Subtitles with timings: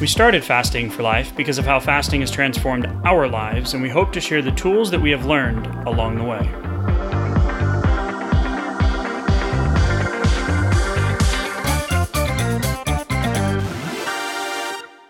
[0.00, 3.88] We started Fasting for Life because of how fasting has transformed our lives, and we
[3.88, 6.38] hope to share the tools that we have learned along the way.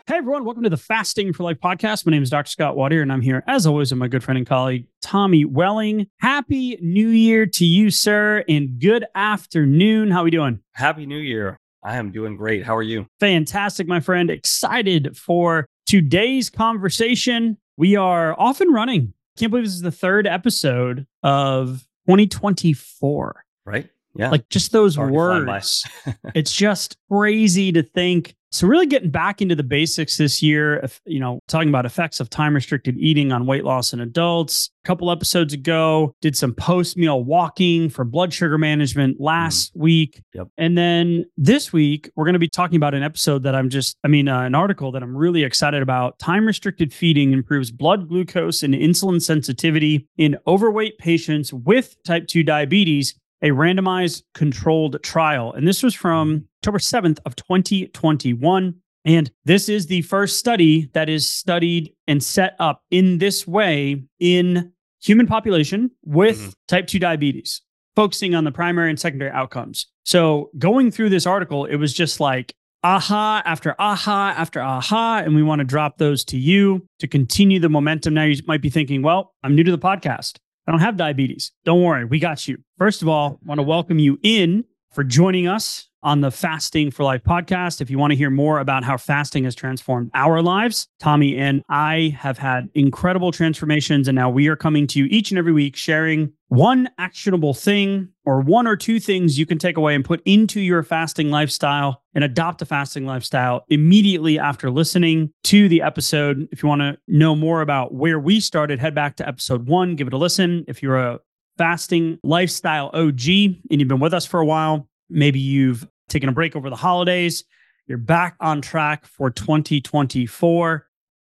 [0.06, 2.06] Hey everyone, welcome to the Fasting for Life podcast.
[2.06, 2.48] My name is Dr.
[2.48, 6.06] Scott Watier, and I'm here as always with my good friend and colleague, Tommy Welling.
[6.20, 10.10] Happy New Year to you, sir, and good afternoon.
[10.10, 10.60] How are we doing?
[10.72, 11.58] Happy New Year.
[11.82, 12.64] I am doing great.
[12.64, 13.06] How are you?
[13.20, 14.30] Fantastic, my friend.
[14.30, 17.56] Excited for today's conversation.
[17.76, 19.14] We are off and running.
[19.36, 23.44] Can't believe this is the third episode of 2024.
[23.64, 23.88] Right?
[24.14, 24.30] Yeah.
[24.30, 25.86] Like just those words.
[26.34, 31.20] it's just crazy to think so really getting back into the basics this year, you
[31.20, 34.70] know, talking about effects of time restricted eating on weight loss in adults.
[34.84, 39.80] A couple episodes ago, did some post meal walking for blood sugar management last mm.
[39.80, 40.22] week.
[40.32, 40.48] Yep.
[40.56, 43.98] And then this week, we're going to be talking about an episode that I'm just,
[44.02, 46.18] I mean, uh, an article that I'm really excited about.
[46.18, 52.42] Time restricted feeding improves blood glucose and insulin sensitivity in overweight patients with type 2
[52.42, 55.52] diabetes a randomized controlled trial.
[55.52, 58.74] And this was from October 7th of 2021.
[59.04, 64.04] And this is the first study that is studied and set up in this way
[64.18, 66.50] in human population with mm-hmm.
[66.66, 67.62] type 2 diabetes,
[67.96, 69.86] focusing on the primary and secondary outcomes.
[70.04, 75.22] So going through this article, it was just like aha after aha after aha.
[75.24, 78.14] And we want to drop those to you to continue the momentum.
[78.14, 80.38] Now you might be thinking, well, I'm new to the podcast.
[80.68, 81.52] I don't have diabetes.
[81.64, 82.58] Don't worry, we got you.
[82.76, 86.90] First of all, I want to welcome you in for joining us on the Fasting
[86.90, 87.80] for Life podcast.
[87.80, 91.62] If you want to hear more about how fasting has transformed our lives, Tommy and
[91.68, 94.08] I have had incredible transformations.
[94.08, 98.08] And now we are coming to you each and every week sharing one actionable thing
[98.24, 102.02] or one or two things you can take away and put into your fasting lifestyle
[102.14, 106.48] and adopt a fasting lifestyle immediately after listening to the episode.
[106.52, 109.96] If you want to know more about where we started, head back to episode one,
[109.96, 110.64] give it a listen.
[110.68, 111.18] If you're a
[111.58, 116.32] fasting lifestyle OG and you've been with us for a while, Maybe you've taken a
[116.32, 117.44] break over the holidays.
[117.86, 120.86] You're back on track for 2024.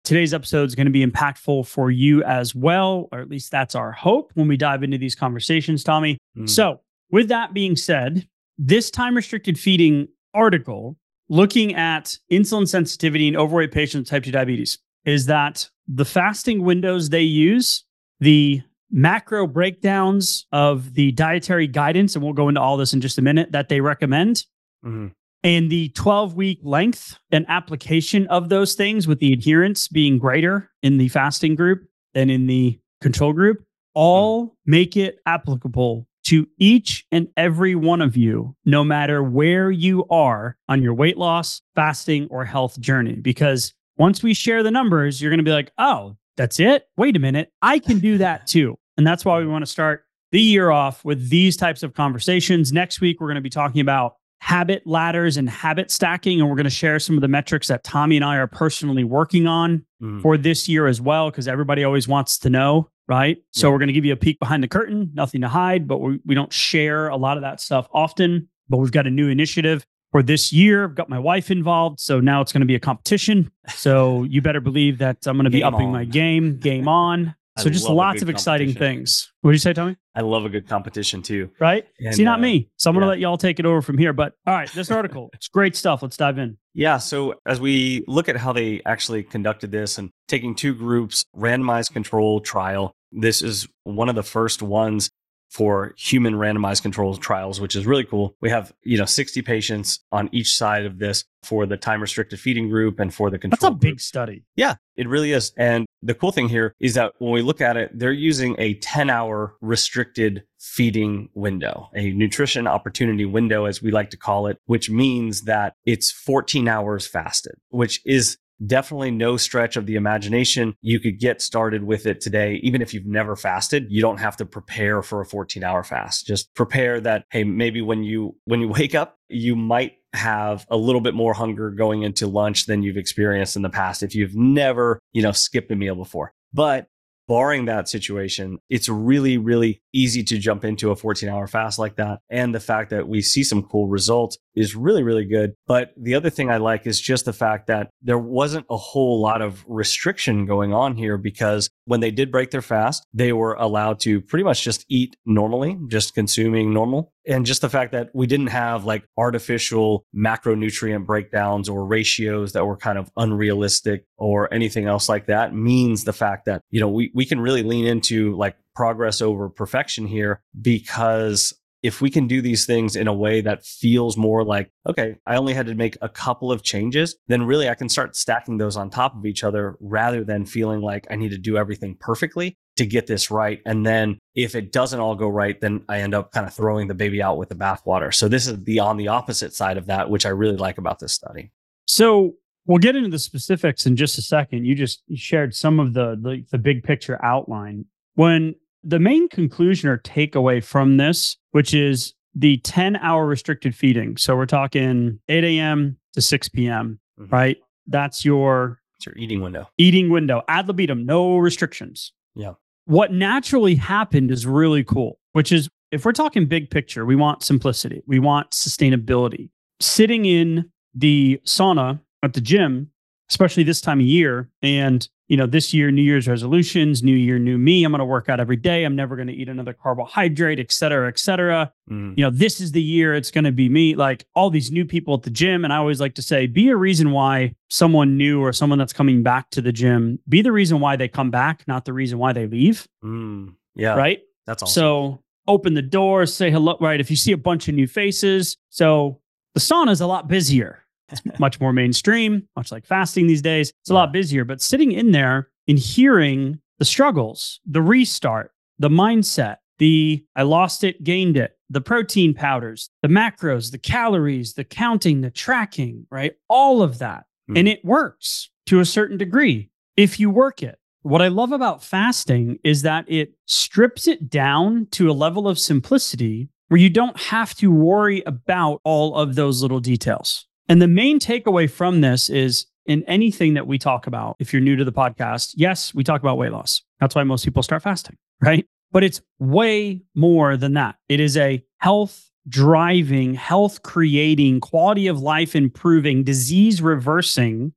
[0.05, 3.75] Today's episode is going to be impactful for you as well, or at least that's
[3.75, 6.19] our hope when we dive into these conversations, Tommy.
[6.37, 6.49] Mm.
[6.49, 6.81] So,
[7.11, 10.97] with that being said, this time restricted feeding article
[11.29, 16.63] looking at insulin sensitivity in overweight patients with type 2 diabetes is that the fasting
[16.63, 17.85] windows they use,
[18.21, 23.19] the macro breakdowns of the dietary guidance, and we'll go into all this in just
[23.19, 24.45] a minute, that they recommend.
[24.85, 25.09] Mm-hmm.
[25.43, 30.71] And the 12 week length and application of those things, with the adherence being greater
[30.83, 33.63] in the fasting group than in the control group,
[33.93, 34.71] all mm-hmm.
[34.71, 40.57] make it applicable to each and every one of you, no matter where you are
[40.69, 43.17] on your weight loss, fasting, or health journey.
[43.17, 46.89] Because once we share the numbers, you're going to be like, oh, that's it?
[46.97, 47.53] Wait a minute.
[47.61, 48.77] I can do that too.
[48.97, 52.73] And that's why we want to start the year off with these types of conversations.
[52.73, 56.39] Next week, we're going to be talking about habit ladders and habit stacking.
[56.39, 59.03] And we're going to share some of the metrics that Tommy and I are personally
[59.03, 60.21] working on mm.
[60.21, 63.39] for this year as well, because everybody always wants to know, right?
[63.39, 63.43] Yeah.
[63.53, 65.97] So we're going to give you a peek behind the curtain, nothing to hide, but
[65.97, 68.51] we, we don't share a lot of that stuff often.
[68.69, 70.85] But we've got a new initiative for this year.
[70.85, 71.99] I've got my wife involved.
[71.99, 73.51] So now it's going to be a competition.
[73.69, 75.93] So you better believe that I'm going to be upping on.
[75.93, 77.35] my game, game on.
[77.59, 79.33] So I just lots of exciting things.
[79.41, 79.97] What did you say, Tommy?
[80.17, 81.51] I love a good competition too.
[81.61, 81.87] Right?
[82.01, 82.69] And, See, not uh, me.
[82.77, 83.01] So I'm yeah.
[83.01, 84.13] gonna let y'all take it over from here.
[84.13, 86.03] But all right, this article, it's great stuff.
[86.03, 86.59] Let's dive in.
[86.73, 86.99] Yeah.
[86.99, 91.93] So as we look at how they actually conducted this and taking two groups, randomized
[91.93, 95.11] control trial, this is one of the first ones
[95.55, 98.35] for human randomized controlled trials, which is really cool.
[98.41, 102.41] We have, you know, 60 patients on each side of this for the time restricted
[102.41, 103.59] feeding group and for the control.
[103.61, 103.81] That's a group.
[103.81, 104.43] big study.
[104.57, 105.53] Yeah, it really is.
[105.57, 108.75] And the cool thing here is that when we look at it, they're using a
[108.75, 114.59] 10 hour restricted feeding window, a nutrition opportunity window, as we like to call it,
[114.67, 120.75] which means that it's 14 hours fasted, which is definitely no stretch of the imagination.
[120.81, 122.61] You could get started with it today.
[122.63, 126.27] Even if you've never fasted, you don't have to prepare for a 14 hour fast.
[126.27, 130.77] Just prepare that, hey, maybe when you, when you wake up, you might have a
[130.77, 134.35] little bit more hunger going into lunch than you've experienced in the past if you've
[134.35, 136.33] never, you know, skipped a meal before.
[136.53, 136.87] But
[137.27, 141.97] barring that situation, it's really, really easy to jump into a 14 hour fast like
[141.97, 142.21] that.
[142.31, 145.55] And the fact that we see some cool results is really, really good.
[145.67, 149.21] But the other thing I like is just the fact that there wasn't a whole
[149.21, 153.55] lot of restriction going on here because when they did break their fast, they were
[153.55, 157.13] allowed to pretty much just eat normally, just consuming normal.
[157.27, 162.67] And just the fact that we didn't have like artificial macronutrient breakdowns or ratios that
[162.67, 166.89] were kind of unrealistic or anything else like that means the fact that, you know,
[166.89, 171.55] we, we can really lean into like progress over perfection here because
[171.85, 175.37] if we can do these things in a way that feels more like, okay, I
[175.37, 178.75] only had to make a couple of changes, then really I can start stacking those
[178.75, 182.57] on top of each other rather than feeling like I need to do everything perfectly
[182.77, 183.61] to get this right.
[183.67, 186.89] And then if it doesn't all go right, then I end up kind of throwing
[186.89, 188.13] the baby out with the bathwater.
[188.13, 190.99] So this is the on the opposite side of that, which I really like about
[190.99, 191.53] this study.
[191.87, 192.35] So
[192.67, 194.65] we'll get into the specifics in just a second.
[194.65, 197.85] You just shared some of the, the, the big picture outline.
[198.15, 204.17] When the main conclusion or takeaway from this, which is the 10 hour restricted feeding.
[204.17, 205.97] So we're talking 8 a.m.
[206.13, 207.33] to 6 p.m., mm-hmm.
[207.33, 207.57] right?
[207.87, 209.69] That's your, your eating window.
[209.79, 212.13] Eating window, ad libitum, no restrictions.
[212.35, 212.55] Yeah.
[212.87, 217.43] What naturally happened is really cool, which is if we're talking big picture, we want
[217.43, 219.51] simplicity, we want sustainability.
[219.81, 222.91] Sitting in the sauna at the gym,
[223.31, 227.39] especially this time of year, and you know, this year, New Year's resolutions, new year,
[227.39, 227.83] new me.
[227.83, 228.85] I'm going to work out every day.
[228.85, 231.73] I'm never going to eat another carbohydrate, et cetera, et cetera.
[231.91, 232.19] Mm.
[232.19, 233.95] You know, this is the year it's going to be me.
[233.95, 235.65] Like all these new people at the gym.
[235.65, 238.93] And I always like to say, be a reason why someone new or someone that's
[238.93, 242.19] coming back to the gym, be the reason why they come back, not the reason
[242.19, 242.87] why they leave.
[243.03, 243.55] Mm.
[243.75, 243.95] Yeah.
[243.95, 244.21] Right.
[244.47, 244.75] That's awesome.
[244.75, 246.77] So open the door, say hello.
[246.83, 247.01] Right.
[247.01, 248.59] If you see a bunch of new faces.
[248.69, 249.23] So
[249.55, 253.73] the sauna is a lot busier it's much more mainstream, much like fasting these days.
[253.83, 258.89] It's a lot busier, but sitting in there and hearing the struggles, the restart, the
[258.89, 264.65] mindset, the I lost it, gained it, the protein powders, the macros, the calories, the
[264.65, 266.35] counting, the tracking, right?
[266.49, 267.25] All of that.
[267.51, 267.59] Mm.
[267.59, 270.79] And it works to a certain degree if you work it.
[271.03, 275.59] What I love about fasting is that it strips it down to a level of
[275.59, 280.47] simplicity where you don't have to worry about all of those little details.
[280.69, 284.63] And the main takeaway from this is in anything that we talk about, if you're
[284.63, 286.83] new to the podcast, yes, we talk about weight loss.
[287.01, 288.67] That's why most people start fasting, right?
[288.93, 290.97] But it's way more than that.
[291.09, 297.73] It is a health driving, health creating, quality of life improving, disease reversing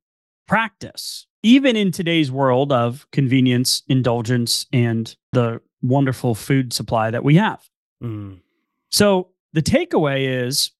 [0.46, 7.36] practice, even in today's world of convenience, indulgence, and the wonderful food supply that we
[7.36, 7.68] have.
[8.02, 8.40] Mm.
[8.90, 10.72] So the takeaway is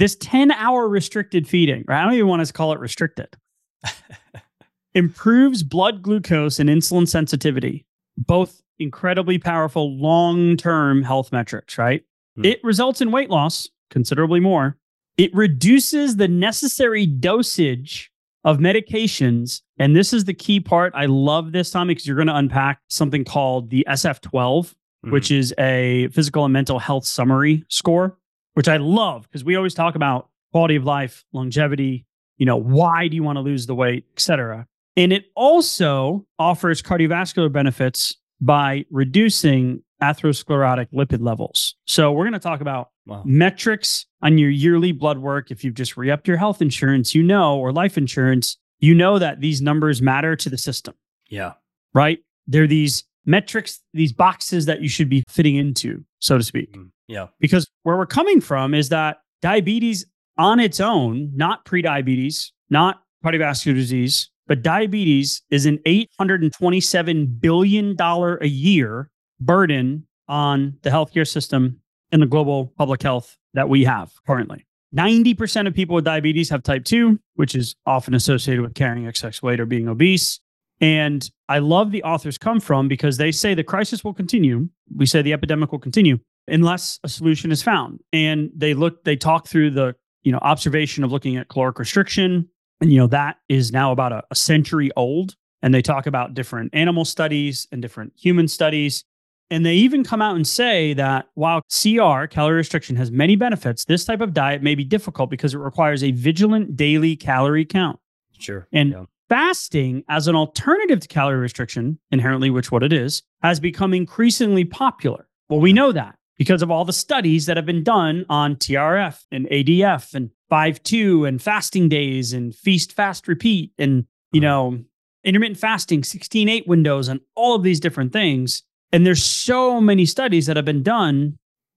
[0.00, 2.00] this 10 hour restricted feeding, right?
[2.00, 3.36] I don't even want to call it restricted,
[4.94, 7.84] improves blood glucose and insulin sensitivity,
[8.16, 12.02] both incredibly powerful long term health metrics, right?
[12.36, 12.46] Hmm.
[12.46, 14.78] It results in weight loss, considerably more.
[15.18, 18.10] It reduces the necessary dosage
[18.42, 19.60] of medications.
[19.78, 20.94] And this is the key part.
[20.96, 25.10] I love this, Tommy, because you're going to unpack something called the SF12, mm-hmm.
[25.10, 28.16] which is a physical and mental health summary score
[28.54, 32.06] which I love because we always talk about quality of life, longevity,
[32.36, 34.66] you know, why do you want to lose the weight, et cetera.
[34.96, 41.76] And it also offers cardiovascular benefits by reducing atherosclerotic lipid levels.
[41.86, 43.22] So we're going to talk about wow.
[43.24, 45.50] metrics on your yearly blood work.
[45.50, 49.40] If you've just re-upped your health insurance, you know, or life insurance, you know that
[49.40, 50.94] these numbers matter to the system.
[51.28, 51.52] Yeah.
[51.92, 52.20] Right?
[52.46, 56.72] They're these metrics, these boxes that you should be fitting into, so to speak.
[56.72, 56.88] Mm-hmm.
[57.10, 57.26] Yeah.
[57.40, 60.06] Because where we're coming from is that diabetes
[60.38, 68.46] on its own, not prediabetes, not cardiovascular disease, but diabetes is an $827 billion a
[68.46, 71.80] year burden on the healthcare system
[72.12, 74.64] and the global public health that we have currently.
[74.94, 79.42] 90% of people with diabetes have type 2, which is often associated with carrying excess
[79.42, 80.40] weight or being obese.
[80.80, 84.68] And I love the authors come from because they say the crisis will continue.
[84.96, 86.18] We say the epidemic will continue,
[86.50, 88.00] unless a solution is found.
[88.12, 92.48] And they look, they talk through the, you know, observation of looking at caloric restriction.
[92.80, 95.34] And, you know, that is now about a, a century old.
[95.62, 99.04] And they talk about different animal studies and different human studies.
[99.50, 103.84] And they even come out and say that while CR, calorie restriction, has many benefits,
[103.84, 107.98] this type of diet may be difficult because it requires a vigilant daily calorie count.
[108.38, 108.68] Sure.
[108.72, 109.04] And yeah.
[109.28, 114.64] fasting as an alternative to calorie restriction, inherently, which what it is, has become increasingly
[114.64, 115.28] popular.
[115.48, 119.24] Well, we know that because of all the studies that have been done on TRF
[119.30, 123.72] and ADF and 5-2 and fasting days and feast, fast, repeat.
[123.78, 124.48] And, you uh-huh.
[124.48, 124.84] know,
[125.22, 128.62] intermittent fasting, 16 8 windows, and all of these different things.
[128.90, 131.36] And there's so many studies that have been done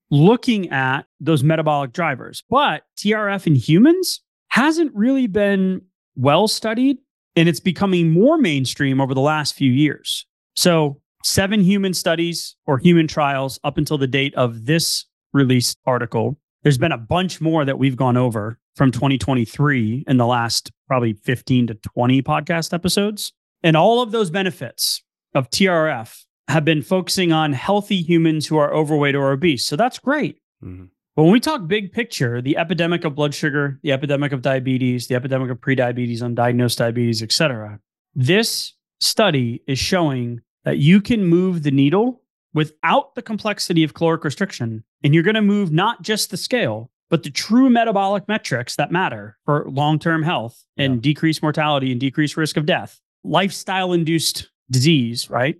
[0.10, 2.42] looking at those metabolic drivers.
[2.50, 5.82] But TRF in humans hasn't really been
[6.16, 7.00] well studied,
[7.36, 10.26] and it's becoming more mainstream over the last few years.
[10.56, 16.38] So, seven human studies or human trials up until the date of this released article.
[16.62, 21.14] There's been a bunch more that we've gone over from 2023 in the last probably
[21.14, 23.34] 15 to 20 podcast episodes.
[23.64, 25.04] And all of those benefits
[25.34, 29.66] of TRF have been focusing on healthy humans who are overweight or obese.
[29.66, 30.40] So that's great.
[30.64, 30.86] Mm-hmm.
[31.16, 35.08] But when we talk big picture, the epidemic of blood sugar, the epidemic of diabetes,
[35.08, 37.80] the epidemic of prediabetes, undiagnosed diabetes, et cetera,
[38.16, 42.22] this study is showing that you can move the needle
[42.54, 44.84] without the complexity of caloric restriction.
[45.04, 48.92] And you're going to move not just the scale, but the true metabolic metrics that
[48.92, 51.02] matter for long term health and yeah.
[51.02, 55.58] decreased mortality and decreased risk of death, lifestyle induced disease, right?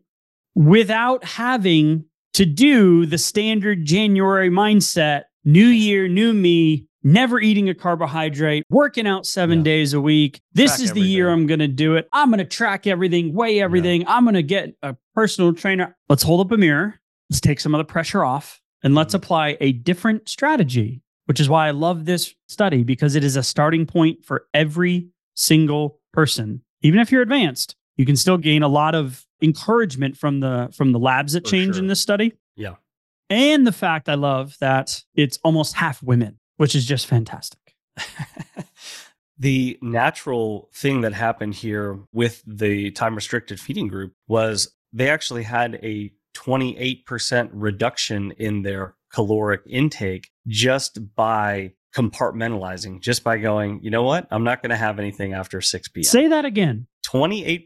[0.56, 7.74] Without having to do the standard January mindset, new year, new me, never eating a
[7.74, 9.64] carbohydrate, working out seven yeah.
[9.64, 10.42] days a week.
[10.54, 11.12] This track is the everything.
[11.12, 12.08] year I'm going to do it.
[12.14, 14.02] I'm going to track everything, weigh everything.
[14.02, 14.16] Yeah.
[14.16, 15.96] I'm going to get a personal trainer.
[16.10, 17.00] Let's hold up a mirror.
[17.30, 19.24] Let's take some of the pressure off and let's mm-hmm.
[19.24, 23.44] apply a different strategy, which is why I love this study because it is a
[23.44, 26.62] starting point for every single person.
[26.82, 30.92] Even if you're advanced, you can still gain a lot of encouragement from the from
[30.92, 31.84] the labs that for change sure.
[31.84, 32.34] in this study.
[32.56, 32.76] Yeah.
[33.30, 37.76] And the fact I love that it's almost half women which is just fantastic.
[39.38, 45.44] the natural thing that happened here with the time restricted feeding group was they actually
[45.44, 53.92] had a 28% reduction in their caloric intake just by compartmentalizing, just by going, you
[53.92, 54.28] know what?
[54.32, 56.04] I'm not going to have anything after 6 p.m.
[56.04, 56.88] Say that again.
[57.06, 57.66] 28%.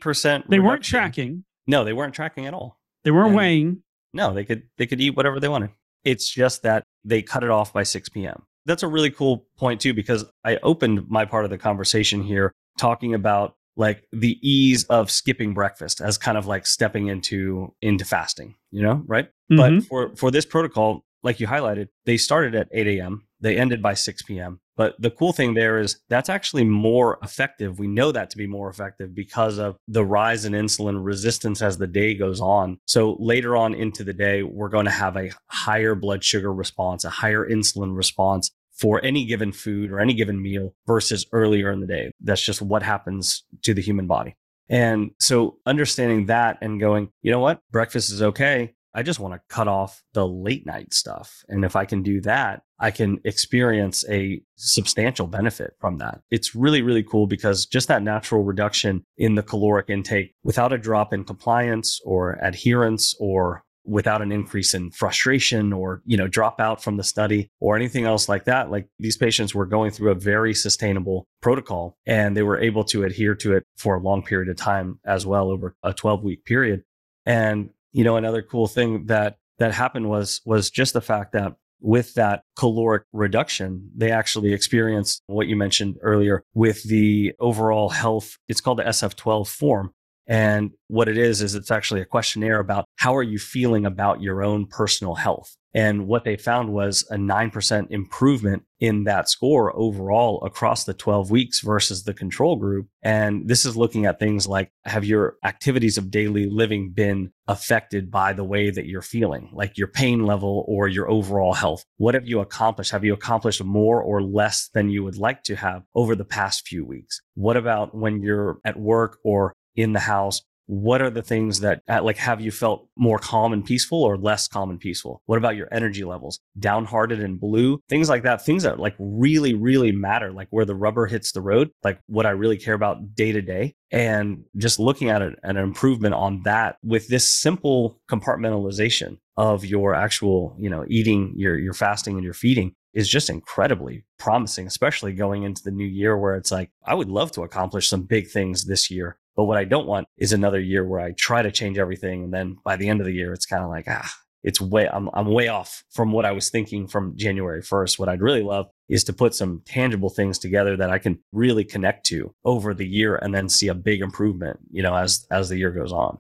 [0.50, 0.64] They reduction.
[0.66, 1.44] weren't tracking.
[1.66, 2.80] No, they weren't tracking at all.
[3.04, 3.84] They weren't and weighing.
[4.14, 5.70] No, they could they could eat whatever they wanted.
[6.04, 9.82] It's just that they cut it off by 6 p.m that's a really cool point
[9.82, 14.84] too because I opened my part of the conversation here talking about like the ease
[14.86, 19.30] of skipping breakfast as kind of like stepping into into fasting, you know, right?
[19.52, 19.58] Mm-hmm.
[19.58, 23.24] But for for this protocol, like you highlighted, they started at 8 a.m.
[23.40, 24.60] They ended by 6 p.m.
[24.76, 27.80] But the cool thing there is that's actually more effective.
[27.80, 31.78] We know that to be more effective because of the rise in insulin resistance as
[31.78, 32.80] the day goes on.
[32.86, 37.06] So later on into the day, we're going to have a higher blood sugar response,
[37.06, 41.82] a higher insulin response for any given food or any given meal versus earlier in
[41.82, 42.12] the day.
[42.22, 44.36] That's just what happens to the human body.
[44.70, 47.62] And so understanding that and going, you know what?
[47.72, 48.74] Breakfast is okay.
[48.94, 51.44] I just want to cut off the late night stuff.
[51.48, 56.22] And if I can do that, I can experience a substantial benefit from that.
[56.32, 60.80] It's really, really cool because just that natural reduction in the caloric intake without a
[60.80, 66.60] drop in compliance or adherence or without an increase in frustration or you know drop
[66.60, 70.12] out from the study or anything else like that like these patients were going through
[70.12, 74.22] a very sustainable protocol and they were able to adhere to it for a long
[74.22, 76.84] period of time as well over a 12 week period
[77.26, 81.56] and you know, another cool thing that that happened was was just the fact that
[81.80, 88.38] with that caloric reduction, they actually experienced what you mentioned earlier with the overall health.
[88.48, 89.94] It's called the SF12 form.
[90.28, 94.22] And what it is, is it's actually a questionnaire about how are you feeling about
[94.22, 95.56] your own personal health?
[95.74, 101.30] And what they found was a 9% improvement in that score overall across the 12
[101.30, 102.88] weeks versus the control group.
[103.04, 108.10] And this is looking at things like have your activities of daily living been affected
[108.10, 111.84] by the way that you're feeling, like your pain level or your overall health?
[111.98, 112.92] What have you accomplished?
[112.92, 116.68] Have you accomplished more or less than you would like to have over the past
[116.68, 117.22] few weeks?
[117.36, 121.82] What about when you're at work or in the house what are the things that
[121.90, 125.22] uh, like have you felt more calm and peaceful or less calm and peaceful?
[125.26, 126.40] What about your energy levels?
[126.60, 130.76] Downhearted and blue things like that things that like really really matter like where the
[130.76, 133.74] rubber hits the road like what i really care about day to day.
[133.90, 139.96] And just looking at it an improvement on that with this simple compartmentalization of your
[139.96, 145.14] actual you know eating your your fasting and your feeding is just incredibly promising, especially
[145.14, 148.28] going into the new year where it's like, I would love to accomplish some big
[148.28, 149.20] things this year.
[149.38, 152.24] But what I don't want is another year where I try to change everything.
[152.24, 154.12] And then by the end of the year, it's kind of like, ah,
[154.44, 158.00] it's way, I'm, I'm way off from what I was thinking from January 1st.
[158.00, 161.64] What I'd really love is to put some tangible things together that I can really
[161.64, 165.50] connect to over the year and then see a big improvement, you know, as, as
[165.50, 166.18] the year goes on.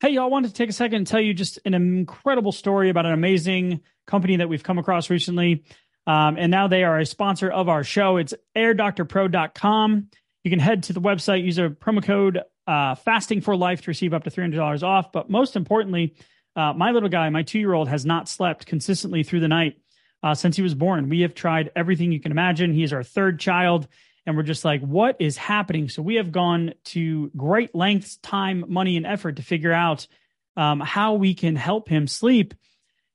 [0.00, 2.90] Hey, y'all, I wanted to take a second and tell you just an incredible story
[2.90, 5.64] about an amazing company that we've come across recently.
[6.06, 8.16] Um, and now they are a sponsor of our show.
[8.16, 10.08] It's airdoctorpro.com.
[10.44, 13.90] You can head to the website, use a promo code uh, fasting for life to
[13.90, 15.12] receive up to $300 off.
[15.12, 16.14] But most importantly,
[16.54, 19.78] uh, my little guy, my two year old, has not slept consistently through the night
[20.22, 21.08] uh, since he was born.
[21.08, 22.72] We have tried everything you can imagine.
[22.72, 23.88] He is our third child.
[24.24, 25.88] And we're just like, what is happening?
[25.88, 30.08] So we have gone to great lengths, time, money, and effort to figure out
[30.56, 32.54] um, how we can help him sleep.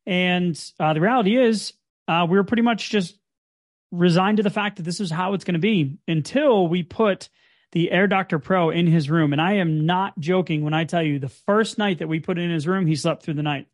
[0.05, 1.73] And uh, the reality is,
[2.07, 3.17] uh, we we're pretty much just
[3.91, 7.29] resigned to the fact that this is how it's going to be until we put
[7.71, 9.33] the Air Doctor Pro in his room.
[9.33, 12.37] And I am not joking when I tell you the first night that we put
[12.37, 13.67] it in his room, he slept through the night.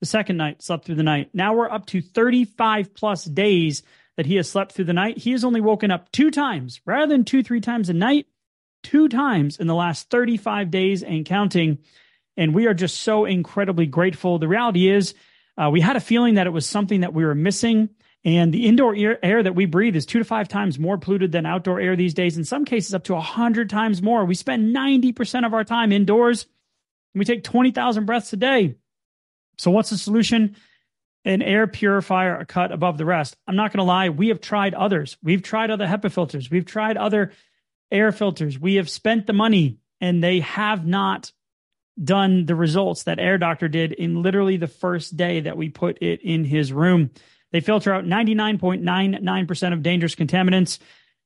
[0.00, 1.30] The second night, slept through the night.
[1.32, 3.82] Now we're up to 35 plus days
[4.16, 5.18] that he has slept through the night.
[5.18, 8.26] He has only woken up two times rather than two, three times a night,
[8.82, 11.78] two times in the last 35 days and counting.
[12.36, 14.38] And we are just so incredibly grateful.
[14.38, 15.14] The reality is,
[15.56, 17.90] uh, we had a feeling that it was something that we were missing.
[18.26, 21.44] And the indoor air, that we breathe is two to five times more polluted than
[21.44, 22.38] outdoor air these days.
[22.38, 24.24] In some cases, up to 100 times more.
[24.24, 26.46] We spend 90% of our time indoors
[27.14, 28.76] we take 20,000 breaths a day.
[29.58, 30.56] So, what's the solution?
[31.24, 33.36] An air purifier, a cut above the rest.
[33.46, 35.16] I'm not going to lie, we have tried others.
[35.22, 37.32] We've tried other HEPA filters, we've tried other
[37.90, 38.58] air filters.
[38.58, 41.32] We have spent the money and they have not
[42.02, 46.02] done the results that Air Doctor did in literally the first day that we put
[46.02, 47.10] it in his room.
[47.52, 50.78] They filter out 99.99% of dangerous contaminants.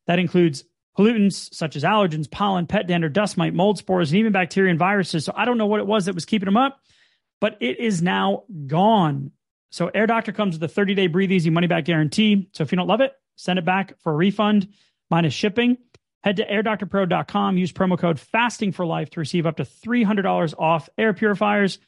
[0.06, 0.64] That includes
[0.98, 4.78] pollutants such as allergens, pollen, pet dander, dust mite, mold spores, and even bacteria and
[4.78, 5.24] viruses.
[5.24, 6.80] So I don't know what it was that was keeping them up,
[7.40, 9.30] but it is now gone.
[9.70, 12.48] So Air Doctor comes with a 30 day breathe easy money back guarantee.
[12.52, 14.68] So if you don't love it, send it back for a refund
[15.10, 15.78] minus shipping.
[16.24, 20.88] Head to airdoctorpro.com, use promo code fasting for life to receive up to $300 off
[20.98, 21.78] air purifiers,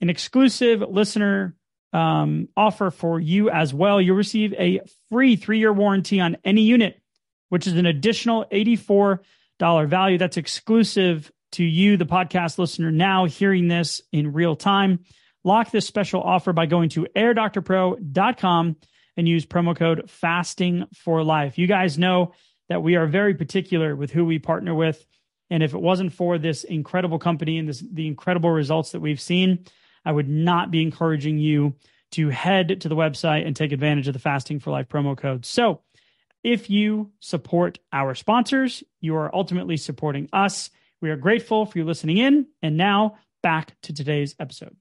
[0.00, 1.56] an exclusive listener
[1.92, 4.00] um, offer for you as well.
[4.00, 7.00] You'll receive a free three year warranty on any unit,
[7.48, 9.18] which is an additional $84
[9.88, 10.18] value.
[10.18, 15.00] That's exclusive to you, the podcast listener, now hearing this in real time.
[15.42, 18.76] Lock this special offer by going to airdoctorpro.com
[19.16, 21.58] and use promo code fasting for life.
[21.58, 22.32] You guys know
[22.70, 25.04] that we are very particular with who we partner with.
[25.50, 29.20] And if it wasn't for this incredible company and this, the incredible results that we've
[29.20, 29.66] seen,
[30.04, 31.74] I would not be encouraging you
[32.12, 35.44] to head to the website and take advantage of the Fasting for Life promo code.
[35.44, 35.82] So,
[36.42, 40.70] if you support our sponsors, you are ultimately supporting us.
[41.02, 42.46] We are grateful for you listening in.
[42.62, 44.74] And now back to today's episode.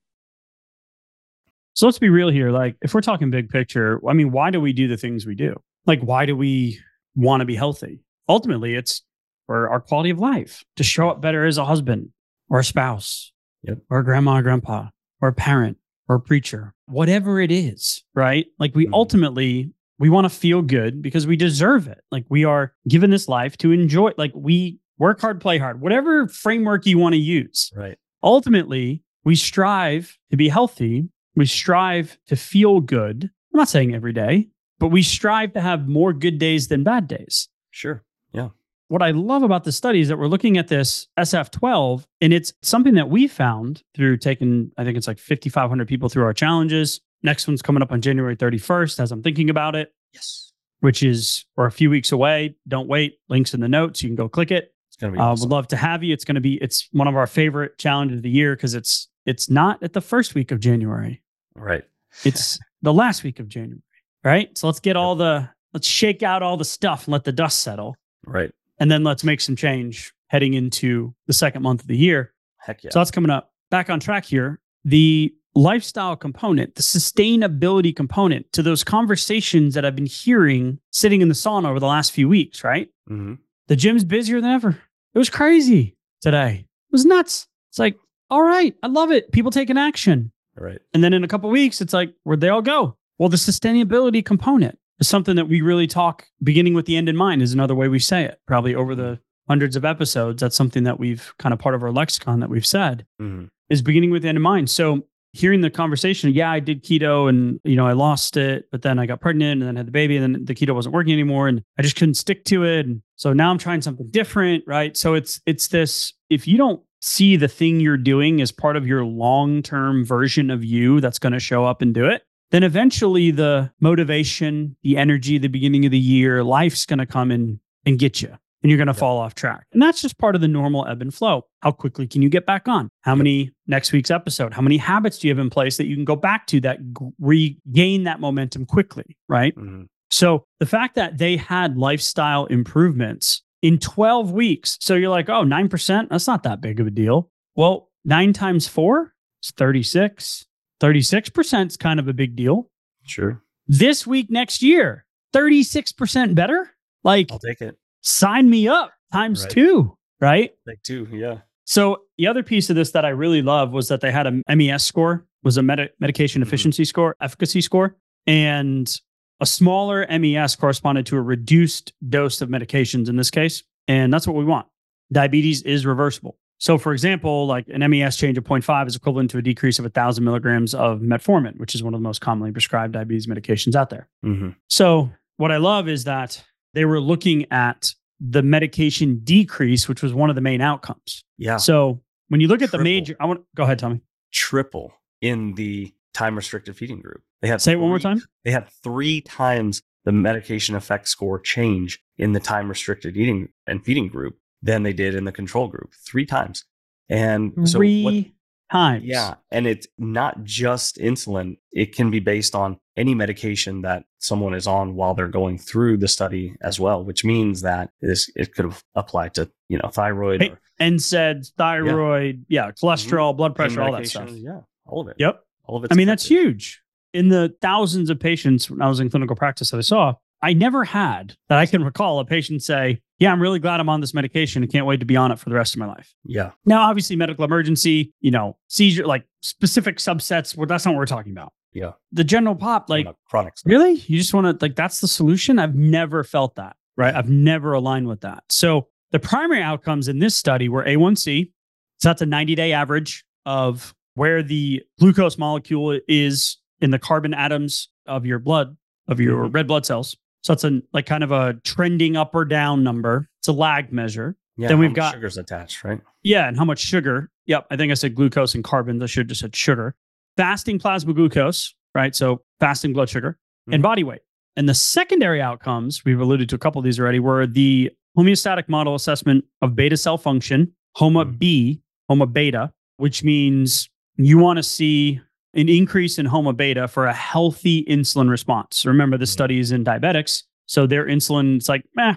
[1.74, 2.52] So let's be real here.
[2.52, 5.36] Like, if we're talking big picture, I mean, why do we do the things we
[5.36, 5.60] do?
[5.86, 6.80] Like, why do we
[7.16, 8.00] want to be healthy?
[8.28, 9.04] Ultimately, it's
[9.46, 12.10] for our quality of life to show up better as a husband
[12.50, 13.32] or a spouse
[13.64, 13.80] yep.
[13.90, 14.90] or a grandma or grandpa
[15.22, 18.48] or a parent or a preacher, whatever it is, right?
[18.58, 18.94] Like we mm-hmm.
[18.94, 22.00] ultimately we want to feel good because we deserve it.
[22.12, 24.12] Like we are given this life to enjoy.
[24.18, 27.72] Like we work hard, play hard, whatever framework you want to use.
[27.76, 27.98] Right.
[28.24, 31.10] Ultimately, we strive to be healthy.
[31.36, 33.24] We strive to feel good.
[33.24, 37.08] I'm not saying every day, but we strive to have more good days than bad
[37.08, 37.50] days.
[37.72, 38.04] Sure.
[38.34, 38.50] Yeah
[38.90, 42.52] what I love about the study is that we're looking at this SF12, and it's
[42.62, 47.00] something that we found through taking, I think it's like 5,500 people through our challenges.
[47.22, 49.94] Next one's coming up on January 31st as I'm thinking about it.
[50.14, 50.52] Yes.
[50.80, 52.56] Which is, we're a few weeks away.
[52.68, 53.20] Don't wait.
[53.30, 54.02] Links in the notes.
[54.02, 54.74] You can go click it.
[54.88, 55.50] It's going to be uh, awesome.
[55.50, 56.14] Would love to have you.
[56.14, 59.08] It's going to be, it's one of our favorite challenges of the year because it's,
[59.26, 61.22] it's not at the first week of January.
[61.54, 61.84] Right.
[62.26, 63.84] It's the last week of January.
[64.24, 64.56] Right.
[64.58, 67.60] So let's get all the, let's shake out all the stuff and let the dust
[67.60, 67.96] settle.
[68.26, 72.34] Right and then let's make some change heading into the second month of the year.
[72.58, 72.92] Heck yeah.
[72.92, 73.52] So that's coming up.
[73.70, 74.60] Back on track here.
[74.86, 81.28] The lifestyle component, the sustainability component to those conversations that I've been hearing sitting in
[81.28, 82.88] the sauna over the last few weeks, right?
[83.10, 83.36] Mm-hmm.
[83.68, 84.70] The gym's busier than ever.
[85.14, 86.66] It was crazy today.
[86.66, 87.48] It was nuts.
[87.70, 87.98] It's like,
[88.30, 89.32] all right, I love it.
[89.32, 90.32] People taking action.
[90.56, 90.80] Right.
[90.94, 92.96] And then in a couple weeks, it's like, where'd they all go?
[93.20, 97.16] Well, the sustainability component is something that we really talk beginning with the end in
[97.16, 100.42] mind is another way we say it probably over the hundreds of episodes.
[100.42, 103.46] That's something that we've kind of part of our lexicon that we've said mm-hmm.
[103.70, 104.70] is beginning with the end in mind.
[104.70, 108.82] So hearing the conversation yeah i did keto and you know i lost it but
[108.82, 111.14] then i got pregnant and then had the baby and then the keto wasn't working
[111.14, 112.86] anymore and i just couldn't stick to it.
[112.88, 114.98] And so now i'm trying something different right?
[114.98, 118.86] So it's it's this if you don't see the thing you're doing as part of
[118.86, 123.32] your long-term version of you that's going to show up and do it then eventually
[123.32, 128.00] the motivation, the energy, the beginning of the year, life's going to come in and
[128.00, 129.00] get you and you're going to yep.
[129.00, 129.66] fall off track.
[129.72, 131.46] And that's just part of the normal ebb and flow.
[131.62, 132.90] How quickly can you get back on?
[133.02, 134.54] How many next week's episode?
[134.54, 136.80] How many habits do you have in place that you can go back to that
[137.20, 139.56] regain that momentum quickly, right?
[139.56, 139.84] Mm-hmm.
[140.12, 144.78] So the fact that they had lifestyle improvements in 12 weeks.
[144.82, 147.30] So you're like, oh, 9%, that's not that big of a deal.
[147.56, 150.46] Well, nine times four is 36.
[150.82, 152.70] 36% is kind of a big deal.
[153.04, 153.42] Sure.
[153.68, 156.72] This week, next year, 36% better.
[157.04, 157.78] Like, I'll take it.
[158.02, 159.52] sign me up times Right.
[159.52, 160.52] two, right?
[160.66, 161.08] Like two.
[161.12, 161.40] Yeah.
[161.66, 164.42] So the other piece of this that I really love was that they had a
[164.56, 166.46] MES score, was a medi- medication Mhm.
[166.48, 169.00] efficiency score, efficacy score, and
[169.40, 174.26] a smaller MES corresponded to a reduced dose of medications in this case, and that's
[174.28, 174.68] what we want.
[175.12, 176.38] Diabetes is reversible.
[176.60, 179.86] So, for example, like an MES change of 0.5 is equivalent to a decrease of
[179.86, 183.90] 1,000 milligrams of metformin, which is one of the most commonly prescribed diabetes medications out
[183.90, 184.08] there.
[184.22, 186.44] hmm So, what I love is that
[186.74, 191.24] they were looking at the medication decrease, which was one of the main outcomes.
[191.38, 191.58] Yeah.
[191.58, 194.02] So when you look at the major, I want go ahead, Tommy.
[194.32, 197.22] Triple in the time restricted feeding group.
[197.42, 198.22] They had Say it one more time.
[198.44, 203.84] They had three times the medication effect score change in the time restricted eating and
[203.84, 205.94] feeding group than they did in the control group.
[206.06, 206.66] Three times.
[207.10, 208.26] And so Three what,
[208.72, 209.04] times.
[209.06, 209.36] Yeah.
[209.52, 214.68] And it's not just insulin, it can be based on any medication that someone is
[214.68, 218.74] on while they're going through the study as well, which means that this it could
[218.96, 222.86] apply to, you know, thyroid Hey, or NSAIDs, thyroid, yeah, mm-hmm.
[222.86, 224.30] cholesterol, blood pressure, all that stuff.
[224.32, 224.62] Yeah.
[224.86, 225.16] All of it.
[225.18, 225.42] Yep.
[225.66, 225.92] All of it.
[225.92, 226.82] I mean, that's huge.
[227.14, 230.54] In the thousands of patients when I was in clinical practice that I saw, I
[230.54, 234.00] never had that I can recall a patient say, Yeah, I'm really glad I'm on
[234.02, 236.14] this medication and can't wait to be on it for the rest of my life.
[236.24, 236.52] Yeah.
[236.66, 241.06] Now, obviously, medical emergency, you know, seizure, like specific subsets, well, that's not what we're
[241.06, 241.52] talking about.
[241.74, 241.92] Yeah.
[242.14, 243.70] The general pop, like, On chronic stuff.
[243.70, 243.94] Really?
[244.08, 245.60] You just want to like that's the solution?
[245.60, 247.14] I've never felt that, right?
[247.14, 248.44] I've never aligned with that.
[248.50, 251.52] So the primary outcomes in this study were A1C.
[251.98, 257.90] So that's a 90-day average of where the glucose molecule is in the carbon atoms
[258.06, 258.78] of your blood,
[259.08, 259.54] of your Mhm.
[259.54, 260.16] red blood cells.
[260.42, 263.28] So it's a like kind of a trending up or down number.
[263.40, 264.36] It's a lag measure.
[264.58, 264.68] Yeah.
[264.70, 266.02] Then we've got- sugars attached, right?
[266.24, 267.30] Yeah, and how much sugar?
[267.46, 269.02] Yep, I think I said glucose and carbon.
[269.02, 269.96] I should have just said sugar.
[270.38, 272.16] Fasting plasma glucose, right?
[272.16, 273.38] So fasting blood sugar
[273.72, 273.84] and Mhm.
[273.84, 274.22] body weight.
[274.56, 278.68] And the secondary outcomes, we've alluded to a couple of these already, were the homeostatic
[278.68, 281.40] model assessment of beta cell function, HOMA Mhm.
[281.40, 285.22] B, HOMA beta, which means you want to see
[285.54, 288.86] an increase in HOMA beta for a healthy insulin response.
[288.86, 289.30] Remember, the Mhm.
[289.30, 292.14] study is in diabetics, so their insulin, it's like, eh,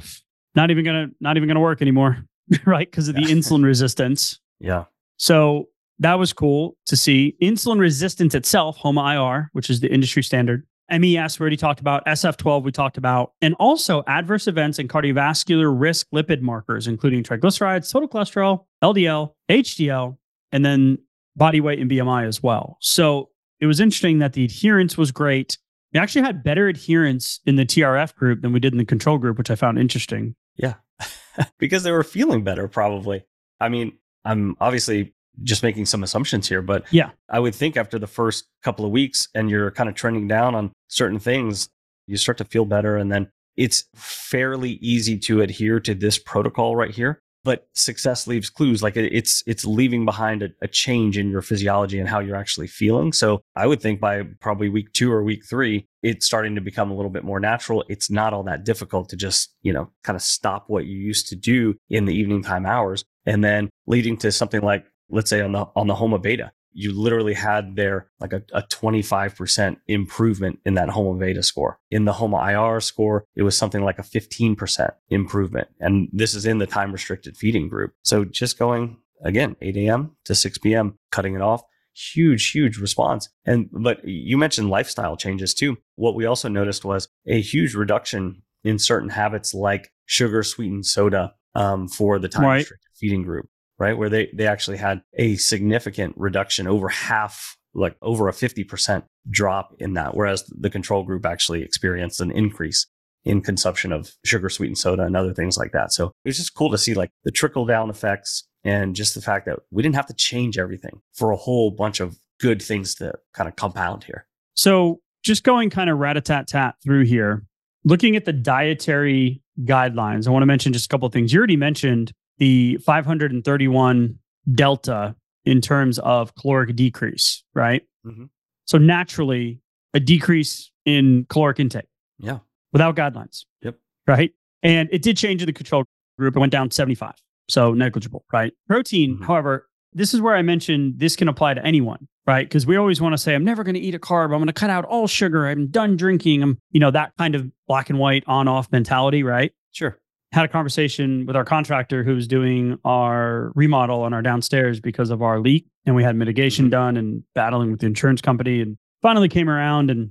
[0.55, 2.25] not even gonna, not even gonna work anymore,
[2.67, 2.91] right?
[2.91, 4.39] Because of the insulin resistance.
[4.61, 4.85] Yeah.
[5.17, 5.69] So
[5.99, 7.37] that was cool to see.
[7.43, 10.67] Insulin resistance itself, HOMA IR, which is the industry standard.
[10.91, 12.03] MES, we already talked about.
[12.07, 13.33] SF12, we talked about.
[13.41, 20.19] And also adverse events and cardiovascular risk lipid markers, including triglycerides, total cholesterol, LDL, HDL,
[20.51, 20.99] and then
[21.37, 22.77] body weight and BMI as well.
[22.81, 25.59] So it was interesting that the adherence was great.
[25.93, 29.19] We actually had better adherence in the TRF group than we did in the control
[29.19, 30.35] group, which I found interesting.
[30.57, 30.75] Yeah.
[31.59, 33.25] because they were feeling better, probably.
[33.61, 33.93] I mean,
[34.25, 37.11] I'm obviously just making some assumptions here, but Yeah.
[37.29, 40.55] I would think after the first couple of weeks and you're kind of trending down
[40.55, 41.69] on certain things,
[42.07, 42.97] you start to feel better.
[42.97, 47.21] And then it's fairly easy to adhere to this protocol right here.
[47.45, 48.83] But success leaves clues.
[48.83, 52.69] Like it's it's leaving behind a, a change in your physiology and how you're actually
[52.69, 53.13] feeling.
[53.13, 56.91] So I would think by probably week two or week three, it's starting to become
[56.91, 57.85] a little bit more natural.
[57.89, 61.29] It's not all that difficult to just, you know, kind of stop what you used
[61.29, 63.05] to do in the evening time hours.
[63.27, 66.93] And then leading to something like, let's say on the on the Homa Beta, you
[66.93, 71.79] literally had there like a, a 25% improvement in that Homa Beta score.
[71.91, 75.69] In the Homa IR score, it was something like a 15% improvement.
[75.81, 77.93] And this is in the time restricted feeding group.
[78.03, 80.17] So just going again, 8 a.m.
[80.25, 81.63] to 6 p.m., cutting it off,
[81.95, 83.29] huge, huge response.
[83.45, 85.77] And but you mentioned lifestyle changes too.
[85.97, 91.35] What we also noticed was a huge reduction in certain habits like sugar sweetened soda
[91.55, 92.57] um, for the time Right.
[92.59, 93.49] restricted feeding group,
[93.83, 93.99] right?
[93.99, 99.75] Where they they actually had a significant reduction, over half, like over a 50% drop
[99.81, 102.87] in that, whereas the control group actually experienced an increase
[103.25, 105.93] in consumption of sugar sweetened soda and other things like that.
[105.93, 109.21] So it was just cool to see like the trickle down effects and just the
[109.21, 112.95] fact that we didn't have to change everything for a whole bunch of good things
[112.97, 114.27] to kind of compound here.
[114.55, 117.45] So just going kind of rat a tat tat through here,
[117.85, 121.33] looking at the dietary guidelines, I want to mention just a couple of things.
[121.33, 122.13] You already mentioned
[122.43, 124.19] the 531
[124.53, 127.83] delta in terms of caloric decrease, right?
[128.05, 128.31] Mhm.
[128.65, 129.61] So naturally,
[129.95, 131.87] a decrease in caloric intake
[132.19, 132.39] Yeah.
[132.73, 133.45] without guidelines.
[133.63, 133.79] Yep.
[134.09, 134.33] Right.
[134.63, 135.85] And it did change in the control
[136.19, 136.35] group.
[136.37, 137.15] It went down 75.
[137.49, 138.53] So negligible, right?
[138.67, 139.25] Protein, Mhm.
[139.25, 142.49] however, this is where I mentioned this can apply to anyone, right?
[142.49, 144.27] Because we always want to say, I'm never going to eat a carb.
[144.27, 145.47] I'm going to cut out all sugar.
[145.47, 146.43] I'm done drinking.
[146.43, 149.53] I'm, you know, that kind of black and white on off mentality, right?
[149.73, 149.99] Sure.
[150.33, 155.23] Had a conversation with our contractor who's doing our remodel on our downstairs because of
[155.23, 155.67] our leak.
[155.85, 156.71] And we had mitigation Mhm.
[156.71, 160.11] done and battling with the insurance company and finally came around and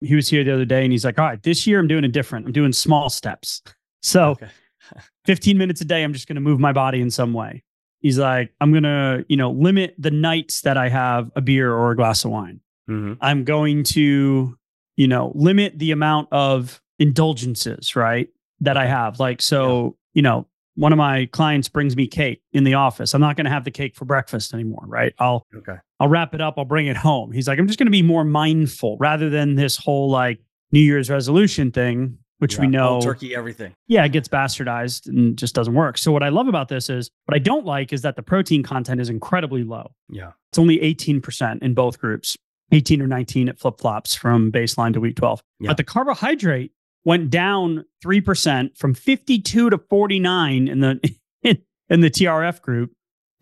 [0.00, 2.04] he was here the other day and he's like, all right, this year I'm doing
[2.04, 2.46] it different.
[2.46, 3.62] I'm doing small steps.
[4.02, 4.48] So Okay.
[5.24, 7.62] 15 minutes a day, I'm just going to move my body in some way.
[8.00, 11.72] He's like, I'm going to, you know, limit the nights that I have a beer
[11.72, 12.60] or a glass of wine.
[12.90, 13.16] Mhm.
[13.22, 14.58] I'm going to,
[14.98, 18.28] you know, limit the amount of indulgences, right?
[18.64, 19.20] That I have.
[19.20, 20.46] Like, so, you know,
[20.76, 23.14] one of my clients brings me cake in the office.
[23.14, 25.14] I'm not going to have the cake for breakfast anymore, right?
[25.18, 25.76] I'll, Okay.
[26.00, 26.54] I'll wrap it up.
[26.58, 27.30] I'll bring it home.
[27.30, 30.40] He's like, I'm just going to be more mindful rather than this whole like
[30.72, 33.72] New Year's resolution thing, which we know turkey everything.
[33.86, 35.96] yeah, it gets bastardized and just doesn't work.
[35.96, 38.62] So what I love about this is what I don't like is that the protein
[38.64, 39.92] content is incredibly low.
[40.10, 40.32] Yeah.
[40.50, 42.36] It's only 18% in both groups.
[42.72, 45.40] 18 or 19 it flip flops from baseline to week 12.
[45.60, 45.68] Yeah.
[45.68, 46.72] But the carbohydrate
[47.04, 51.16] went down 3% from 52 to 49 in the
[51.88, 52.92] in the TRF group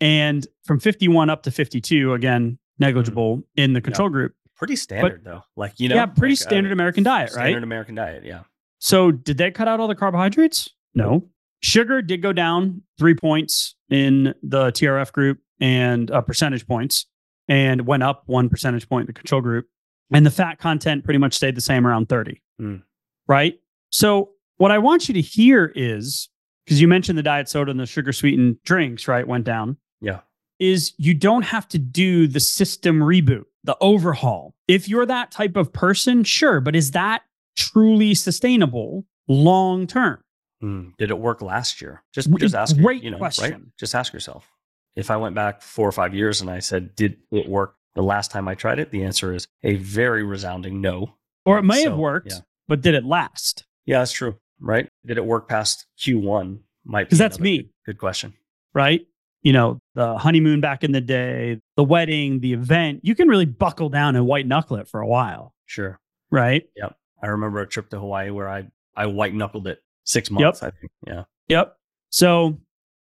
[0.01, 4.33] and from 51 up to 52 again negligible in the control group.
[4.57, 5.41] Pretty standard though.
[5.55, 5.95] Like you know.
[5.95, 7.43] yeah, pretty like, uh, standard American diet, right?
[7.43, 8.23] Standard American diet.
[8.25, 8.41] Yeah.
[8.79, 10.69] So did they cut out all the carbohydrates?
[10.93, 11.29] No.
[11.61, 17.05] Sugar did go down three points in the TRF group and uh, percentage points
[17.47, 19.67] and went up one percentage point in the control group.
[20.11, 22.41] And the fat content pretty much stayed the same around 30.
[22.59, 22.75] Hmm.
[23.27, 23.59] Right.
[23.91, 26.29] So what I want you to hear is
[26.65, 29.27] because you mentioned the diet soda and the sugar sweetened drinks, right?
[29.27, 30.21] Went down Yeah.
[30.59, 34.55] is you don't have to do the system reboot, the overhaul.
[34.67, 37.23] If you're that type of person, sure, but is that
[37.57, 40.21] truly sustainable long term?
[40.63, 40.95] Mm.
[40.97, 42.03] Did it work last year?
[42.13, 42.77] Just just ask.
[42.77, 43.35] great you know, right?
[43.35, 43.73] question.
[43.77, 44.49] Just ask yourself.
[44.95, 48.03] If I went back four or five years and I said, "Did it work the
[48.03, 51.15] last time I tried it?" The answer is a very resounding no.
[51.45, 52.39] Or it may have worked, yeah.
[52.67, 53.65] But did it last?
[53.85, 54.35] Yeah, that's true.
[54.59, 54.87] Right?
[55.05, 56.59] Did it work past Q1?
[56.85, 58.33] Might be Because that's me, Good, good question.
[58.73, 59.01] right?
[59.41, 63.45] You know, the honeymoon back in the day, the wedding, the event, you can really
[63.45, 65.99] buckle down and white knuckle it for a while, Sure.
[66.31, 66.63] right?
[66.77, 66.95] Yep.
[67.21, 70.61] I remember a trip to Hawaii where I I white knuckled it six months.
[70.61, 70.91] I think.
[71.07, 71.23] Yeah.
[71.47, 71.75] Yep.
[72.09, 72.59] So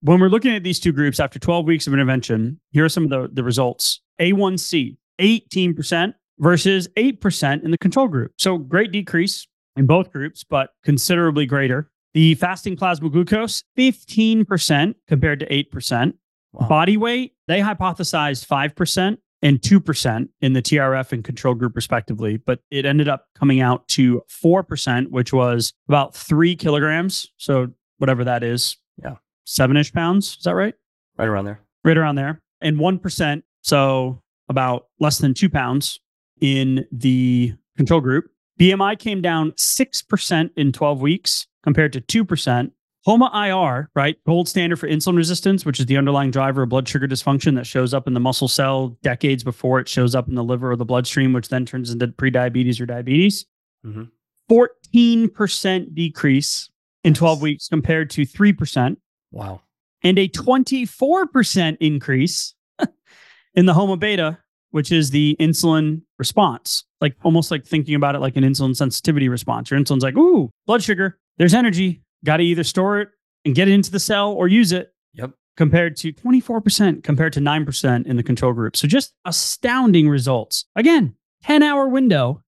[0.00, 3.04] when we're looking at these two groups after 12 weeks of intervention, here are some
[3.04, 4.00] of the, the results.
[4.20, 8.32] A1C, 18% versus 8% in the control group.
[8.38, 11.90] So great decrease in both groups, but considerably greater.
[12.12, 16.12] The fasting plasma glucose, 15% compared to 8%.
[16.52, 16.68] Wow.
[16.68, 22.36] Body weight, they hypothesized 5% and 2% in the TRF and control group, respectively.
[22.36, 27.26] But it ended up coming out to 4%, which was about three kilograms.
[27.36, 27.68] So,
[27.98, 28.76] whatever that is.
[29.02, 29.16] Yeah.
[29.44, 30.36] Seven ish pounds.
[30.38, 30.74] Is that right?
[31.18, 31.60] Right around there.
[31.82, 32.40] Right around there.
[32.60, 33.42] And 1%.
[33.62, 35.98] So, about less than two pounds
[36.40, 38.26] in the control group.
[38.60, 42.70] BMI came down 6% in 12 weeks compared to 2%.
[43.06, 44.16] HOMA IR, right?
[44.24, 47.66] Gold standard for insulin resistance, which is the underlying driver of blood sugar dysfunction that
[47.66, 50.76] shows up in the muscle cell decades before it shows up in the liver or
[50.76, 53.44] the bloodstream, which then turns into prediabetes or diabetes.
[53.84, 54.08] Mhm.
[54.50, 56.70] 14% decrease
[57.02, 57.42] in 12 Nice.
[57.42, 58.98] weeks compared to 3%,
[59.30, 59.60] Wow.
[60.02, 62.54] and a 24% increase
[63.54, 64.38] in the HOMA beta,
[64.74, 66.82] which is the insulin response.
[67.00, 69.70] Like almost like thinking about it like an insulin sensitivity response.
[69.70, 72.02] Your insulin's like, ooh, blood sugar, there's energy.
[72.24, 73.10] Got to either store it
[73.44, 74.92] and get it into the cell or use it.
[75.12, 75.30] Yep.
[75.56, 78.76] Compared to 24% compared to 9% in the control group.
[78.76, 80.64] So just astounding results.
[80.74, 82.42] Again, 10 hour window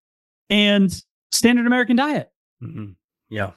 [0.50, 0.92] and
[1.30, 2.32] standard American diet.
[2.60, 2.86] hmm
[3.28, 3.52] Yeah.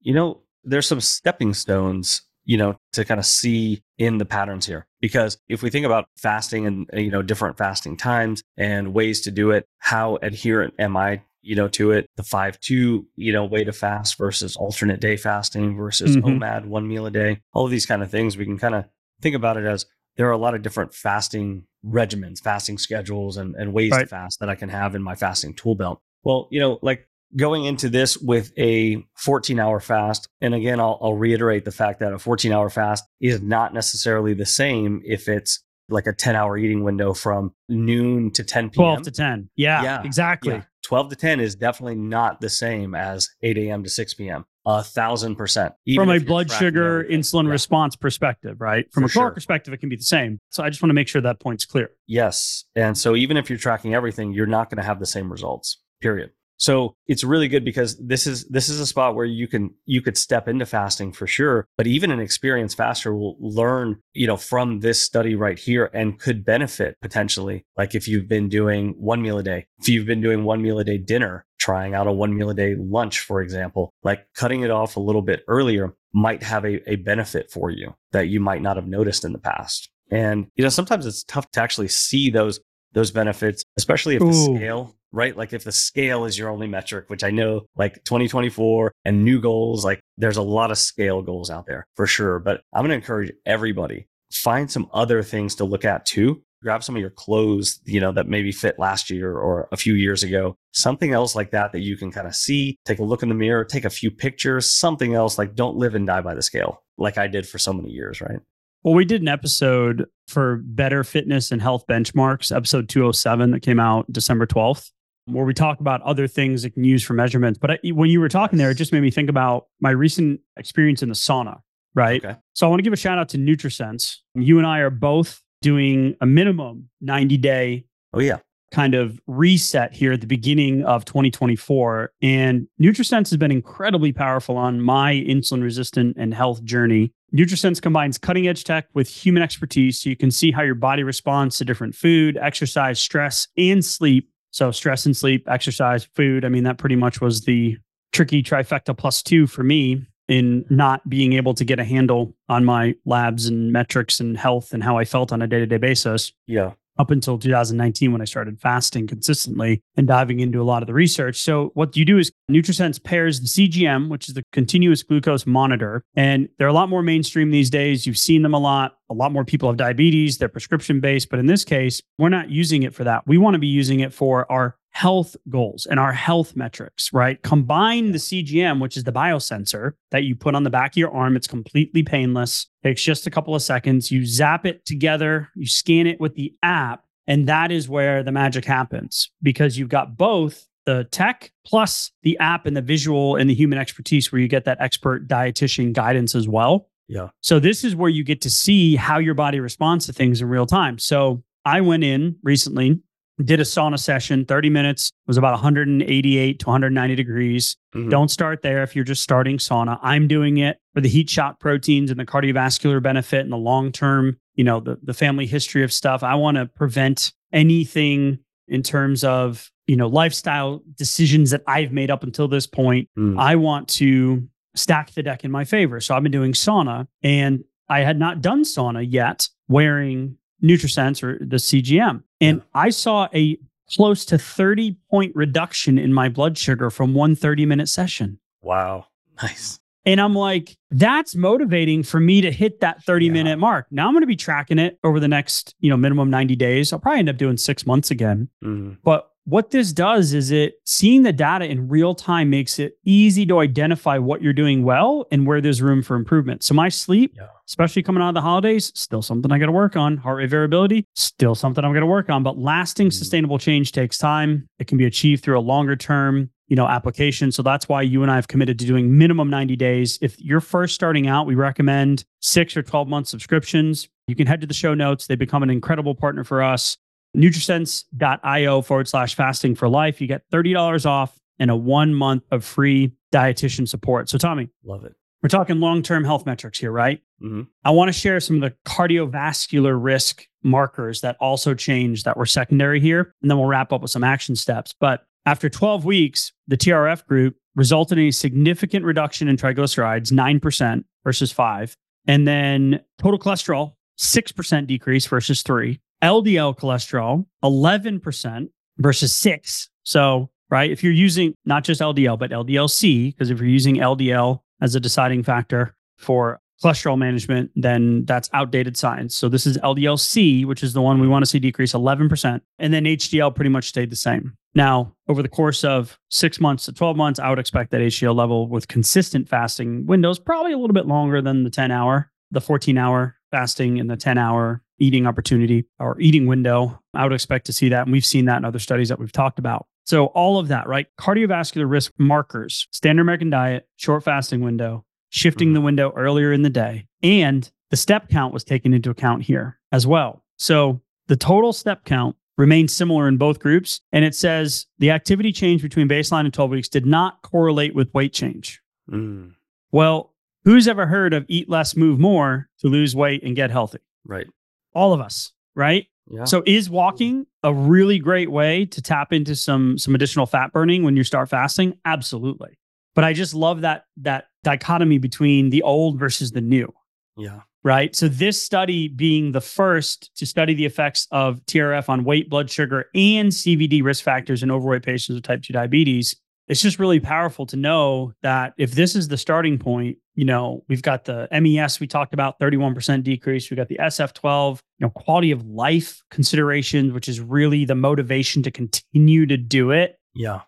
[0.00, 4.66] You know, there's some stepping stones, you know, to kind of see in the patterns
[4.66, 4.86] here.
[5.00, 9.30] Because if we think about fasting and, you know, different fasting times and ways to
[9.30, 12.06] do it, how adherent am I, you know, to it?
[12.16, 16.38] The 5 2, you know, way to fast versus alternate day fasting versus Mhm.
[16.38, 18.36] OMAD, one meal a day, all of these kind of things.
[18.36, 18.84] We can kind of
[19.20, 23.54] think about it as there are a lot of different fasting regimens, fasting schedules, and,
[23.56, 26.00] and ways to fast that I can have in my fasting tool belt.
[26.22, 30.98] Well, you know, like going into this with a 14 hour fast, and again, I'll,
[31.02, 35.28] I'll reiterate the fact that a 14 hour fast is not necessarily the same if
[35.28, 38.94] it's like a 10 hour eating window from noon to 10 p.m.
[38.96, 39.50] 12 to 10.
[39.56, 40.54] Yeah, Yeah, exactly.
[40.54, 40.62] Yeah.
[40.82, 43.82] 12 to 10 is definitely not the same as 8 a.m.
[43.84, 44.44] to 6 p.m.
[44.66, 45.74] A thousand percent.
[45.94, 47.50] From a blood sugar, insulin Yeah.
[47.50, 48.90] response perspective, right?
[48.92, 49.34] From For a caloric sure.
[49.34, 50.40] perspective, it can be the same.
[50.50, 51.90] So I just want to make sure that point's clear.
[52.06, 52.64] Yes.
[52.74, 55.82] And so even if you're tracking everything, you're not going to have the same results.
[56.00, 56.30] Period.
[56.56, 60.00] So it's really good because this is this is a spot where you can you
[60.00, 64.36] could step into fasting for sure, but even an experienced faster will learn, you know,
[64.36, 67.64] from this study right here and could benefit potentially.
[67.76, 70.78] Like if you've been doing one meal a day, if you've been doing one meal
[70.78, 74.62] a day dinner, trying out a one meal a day lunch, for example, like cutting
[74.62, 78.38] it off a little bit earlier might have a, a benefit for you that you
[78.38, 79.90] might not have noticed in the past.
[80.10, 82.60] And you know, sometimes it's tough to actually see those
[82.92, 85.36] those benefits, especially if the scale, right?
[85.36, 89.40] Like if the scale is your only metric, which I know like 2024 and new
[89.40, 92.38] goals, like there's a lot of scale goals out there for sure.
[92.38, 96.42] But I'm going to encourage everybody find some other things to look at too.
[96.62, 99.94] Grab some of your clothes, you know, that maybe fit last year or a few
[99.94, 100.56] years ago.
[100.72, 103.34] Something else like that that you can kind of see, take a look in the
[103.34, 106.82] mirror, take a few pictures, something else like don't live and die by the scale
[106.96, 108.38] like I did for so many years, right?
[108.82, 113.80] Well, we did an episode for Better Fitness and Health Benchmarks, episode 207 that came
[113.80, 114.90] out December 12th,
[115.26, 117.58] where we talk about other things that can use for measurements.
[117.58, 120.40] But I, when you were talking there, it just made me think about my recent
[120.56, 121.60] experience in the sauna,
[121.94, 122.24] right?
[122.24, 122.36] Okay.
[122.54, 124.16] So I want to give a shout out to NutriSense.
[124.34, 128.38] You and I are both doing a minimum 90 day Oh yeah.
[128.70, 132.12] kind of reset here at the beginning of 2024.
[132.20, 137.12] And NutriSense has been incredibly powerful on my insulin resistant and health journey.
[137.34, 141.02] NutriSense combines cutting edge tech with human expertise so you can see how your body
[141.02, 144.28] responds to different food, exercise, stress, and sleep.
[144.54, 146.44] So, stress and sleep, exercise, food.
[146.44, 147.76] I mean, that pretty much was the
[148.12, 152.64] tricky trifecta plus two for me in not being able to get a handle on
[152.64, 155.78] my labs and metrics and health and how I felt on a day to day
[155.78, 156.74] basis Yeah.
[156.98, 160.94] Up until 2019 when I started fasting consistently and diving into a lot of the
[160.94, 161.40] research.
[161.40, 166.02] So what you do is NutriSense pairs the CGM, which is the continuous glucose monitor,
[166.14, 168.06] and they're a lot more mainstream these days.
[168.06, 168.96] You've seen them a lot.
[169.10, 170.38] A lot more people have diabetes.
[170.38, 173.26] They're prescription based, but in this case, we're not using it for that.
[173.26, 177.42] We want to be using it for our health goals and our health metrics, right?
[177.42, 181.12] Combine the CGM, which is the biosensor that you put on the back of your
[181.12, 181.34] arm.
[181.34, 184.12] It's completely painless, takes just a couple of seconds.
[184.12, 188.30] You zap it together, you scan it with the app, and that is where the
[188.30, 193.50] magic happens because you've got both the tech plus the app and the visual and
[193.50, 196.88] the human expertise where you get that expert dietitian guidance as well.
[197.08, 197.30] Yeah.
[197.40, 200.48] So this is where you get to see how your body responds to things in
[200.48, 200.98] real time.
[201.00, 203.00] So I went in recently,
[203.42, 207.76] did a sauna session, 30 minutes, was about 188 to 190 degrees.
[207.94, 208.10] Mhm.
[208.10, 209.98] Don't start there if you're just starting sauna.
[210.02, 213.90] I'm doing it for the heat shock proteins and the cardiovascular benefit and the long
[213.90, 216.22] term, you know, the, the family history of stuff.
[216.22, 222.10] I want to prevent anything in terms of, you know, lifestyle decisions that I've made
[222.10, 223.08] up until this point.
[223.18, 223.38] Mm.
[223.38, 226.00] I want to stack the deck in my favor.
[226.00, 231.38] So I've been doing sauna and I had not done sauna yet wearing NutriSense or
[231.44, 232.22] the CGM.
[232.40, 233.58] And I saw a
[233.94, 238.38] close to 30 point reduction in my blood sugar from one 30 minute session.
[238.62, 239.06] Wow.
[239.42, 239.78] Nice.
[240.06, 243.32] And I'm like, that's motivating for me to hit that 30 Yeah.
[243.32, 243.86] minute mark.
[243.90, 246.92] Now I'm going to be tracking it over the next, you know, minimum 90 days.
[246.92, 248.48] I'll probably end up doing six months again.
[248.62, 248.98] Mhm.
[249.02, 253.44] But what this does is it seeing the data in real time makes it easy
[253.46, 256.62] to identify what you're doing well and where there's room for improvement.
[256.62, 257.48] So my sleep, Yeah.
[257.68, 260.16] especially coming out of the holidays, still something I got to work on.
[260.16, 262.42] Heart rate variability, still something I'm going to work on.
[262.42, 263.12] But lasting, Mhm.
[263.12, 264.66] sustainable change takes time.
[264.78, 267.52] It can be achieved through a longer term, you know, application.
[267.52, 270.18] So that's why you and I have committed to doing minimum 90 days.
[270.22, 274.08] If you're first starting out, we recommend six or 12 month subscriptions.
[274.26, 275.26] You can head to the show notes.
[275.26, 276.96] They become an incredible partner for us
[277.34, 280.20] nutrisense.io forward slash fasting for life.
[280.20, 284.28] You get $30 off and a one month of free dietitian support.
[284.28, 285.14] So, Tommy, Love it.
[285.42, 287.20] we're talking long term health metrics here, right?
[287.42, 287.66] Mhm.
[287.84, 292.46] I want to share some of the cardiovascular risk markers that also change that were
[292.46, 293.34] secondary here.
[293.42, 294.94] And then we'll wrap up with some action steps.
[294.98, 301.04] But after 12 weeks, the TRF group resulted in a significant reduction in triglycerides, 9%
[301.24, 301.96] versus 5.
[302.26, 306.00] And then total cholesterol, 6% decrease versus 3.
[306.24, 309.88] LDL cholesterol, 11% versus 6.
[310.04, 314.60] So, right, if you're using not just LDL, but LDLC, because if you're using LDL
[314.80, 319.36] as a deciding factor for cholesterol management, then that's outdated science.
[319.36, 322.60] So this is LDLC, which is the one we want to see decrease 11%.
[322.78, 324.56] And then HDL pretty much stayed the same.
[324.74, 328.34] Now, over the course of six months to 12 months, I would expect that HDL
[328.34, 332.60] level with consistent fasting windows, probably a little bit longer than the 10 hour, the
[332.60, 337.00] 14 hour fasting and the 10 hour eating opportunity or eating window.
[337.14, 338.02] I would expect to see that.
[338.02, 339.86] And we've seen that in other studies that we've talked about.
[340.06, 341.06] So, all of that, right?
[341.18, 346.70] Cardiovascular risk markers, standard American diet, short fasting window, shifting the window earlier in the
[346.70, 350.44] day, and the step count was taken into account here as well.
[350.58, 354.00] So, the total step count remains similar in both groups.
[354.12, 358.12] And it says the activity change between baseline and 12 weeks did not correlate with
[358.14, 358.80] weight change.
[359.10, 359.54] Mm.
[359.90, 360.34] Well,
[360.64, 363.98] who's ever heard of eat less, move more to lose weight and get healthy?
[364.24, 364.46] Right.
[364.94, 366.06] All of us, right?
[366.30, 366.44] Yeah.
[366.44, 371.02] So is walking a really great way to tap into some some additional fat burning
[371.02, 371.98] when you start fasting?
[372.04, 372.78] Absolutely.
[373.14, 376.92] But I just love that that dichotomy between the old versus the new.
[377.36, 377.60] Yeah.
[377.82, 378.16] Right.
[378.16, 382.70] So, this study being the first to study the effects of TRF on weight, blood
[382.70, 386.34] sugar, and CVD risk factors in overweight patients with type 2 diabetes,
[386.68, 390.82] it's just really powerful to know that if this is the starting point, you know,
[390.88, 393.70] we've got the MES we talked about, 31% decrease.
[393.70, 398.62] We got the SF12, you know, quality of life considerations, which is really the motivation
[398.62, 400.18] to continue to do it.
[400.34, 400.62] Yeah.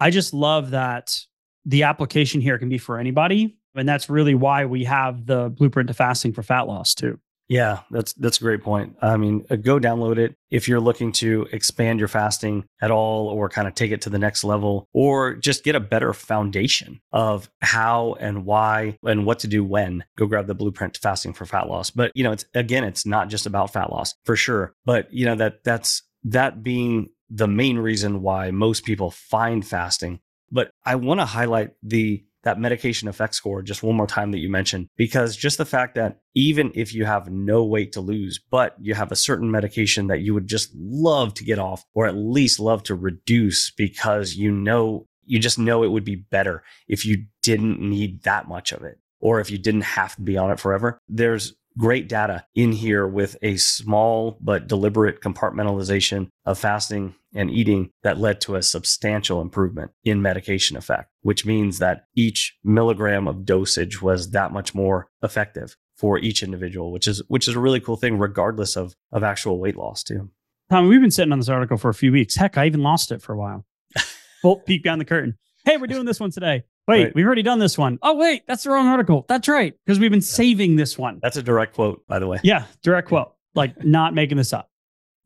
[0.00, 1.16] I just love that
[1.64, 3.56] the application here can be for anybody.
[3.74, 7.18] And that's really why we have the blueprint to fasting for fat loss too.
[7.52, 8.96] Yeah, that's that's a great point.
[9.02, 13.28] I mean, uh, go download it if you're looking to expand your fasting at all
[13.28, 17.02] or kind of take it to the next level or just get a better foundation
[17.12, 20.02] of how and why and what to do when.
[20.16, 21.90] Go grab the blueprint to fasting for fat loss.
[21.90, 25.26] But, you know, it's again, it's not just about fat loss for sure, but you
[25.26, 30.20] know that that's that being the main reason why most people find fasting.
[30.50, 34.38] But I want to highlight the that medication effect score just one more time that
[34.38, 38.40] you mentioned, because just the fact that even if you have no weight to lose,
[38.50, 42.06] but you have a certain medication that you would just love to get off, or
[42.06, 46.62] at least love to reduce because you know, you just know it would be better
[46.88, 50.36] if you didn't need that much of it, or if you didn't have to be
[50.36, 50.98] on it forever.
[51.08, 57.90] There's great data in here with a small but deliberate compartmentalization of fasting and eating
[58.02, 63.44] that led to a substantial improvement in medication effect, which means that each milligram of
[63.44, 67.80] dosage was that much more effective for each individual, which is which is a really
[67.80, 70.30] cool thing, regardless of of actual weight loss too.
[70.70, 72.34] Tom, we've been sitting on this article for a few weeks.
[72.34, 73.64] Heck, I even lost it for a while.
[74.42, 75.36] Full peek behind the curtain.
[75.64, 76.64] Hey, we're doing this one today.
[76.88, 77.14] Wait, right.
[77.14, 77.98] we've already done this one.
[78.02, 79.24] Oh, wait, that's the wrong article.
[79.28, 79.74] That's right.
[79.86, 81.20] Because we've been saving this one.
[81.22, 82.40] That's a direct quote, by the way.
[82.42, 83.32] Yeah, direct quote.
[83.54, 84.70] Like not making this up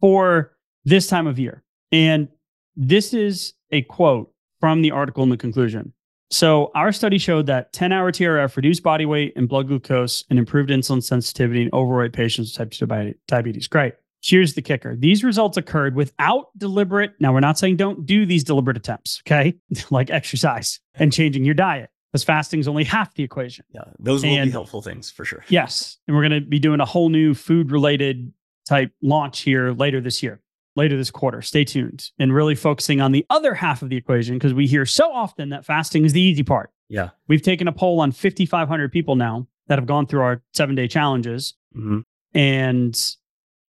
[0.01, 0.51] for
[0.85, 1.63] this time of year.
[1.93, 2.27] And
[2.75, 5.93] this is a quote from the article in the conclusion.
[6.31, 10.41] So, our study showed that 10 hour TRF reduced body weight and blood glucose and
[10.41, 13.69] improved insulin sensitivity in overweight patients with type 2 diabetes.
[13.69, 13.95] Great.
[14.27, 17.14] Here's the kicker these results occurred without deliberate.
[17.20, 19.55] Now, we're not saying don't do these deliberate attempts, okay?
[19.91, 23.64] like exercise and changing your diet, because fasting is only half the equation.
[23.70, 25.45] Yeah, those will and, be helpful things for sure.
[25.49, 25.99] Yes.
[26.07, 28.33] And we're going to be doing a whole new food related
[28.68, 30.41] type launch here later this year
[30.77, 31.43] later this quarter.
[31.43, 34.87] Stay tuned and really focusing on the other half of the equation because we hear
[34.87, 36.70] so often that fasting is the easy part.
[36.89, 37.11] Yeah.
[37.27, 40.87] We've taken a poll on 5,500 people now that have gone through our seven day
[40.87, 41.55] challenges.
[41.74, 42.01] Mm-hmm.
[42.39, 43.16] And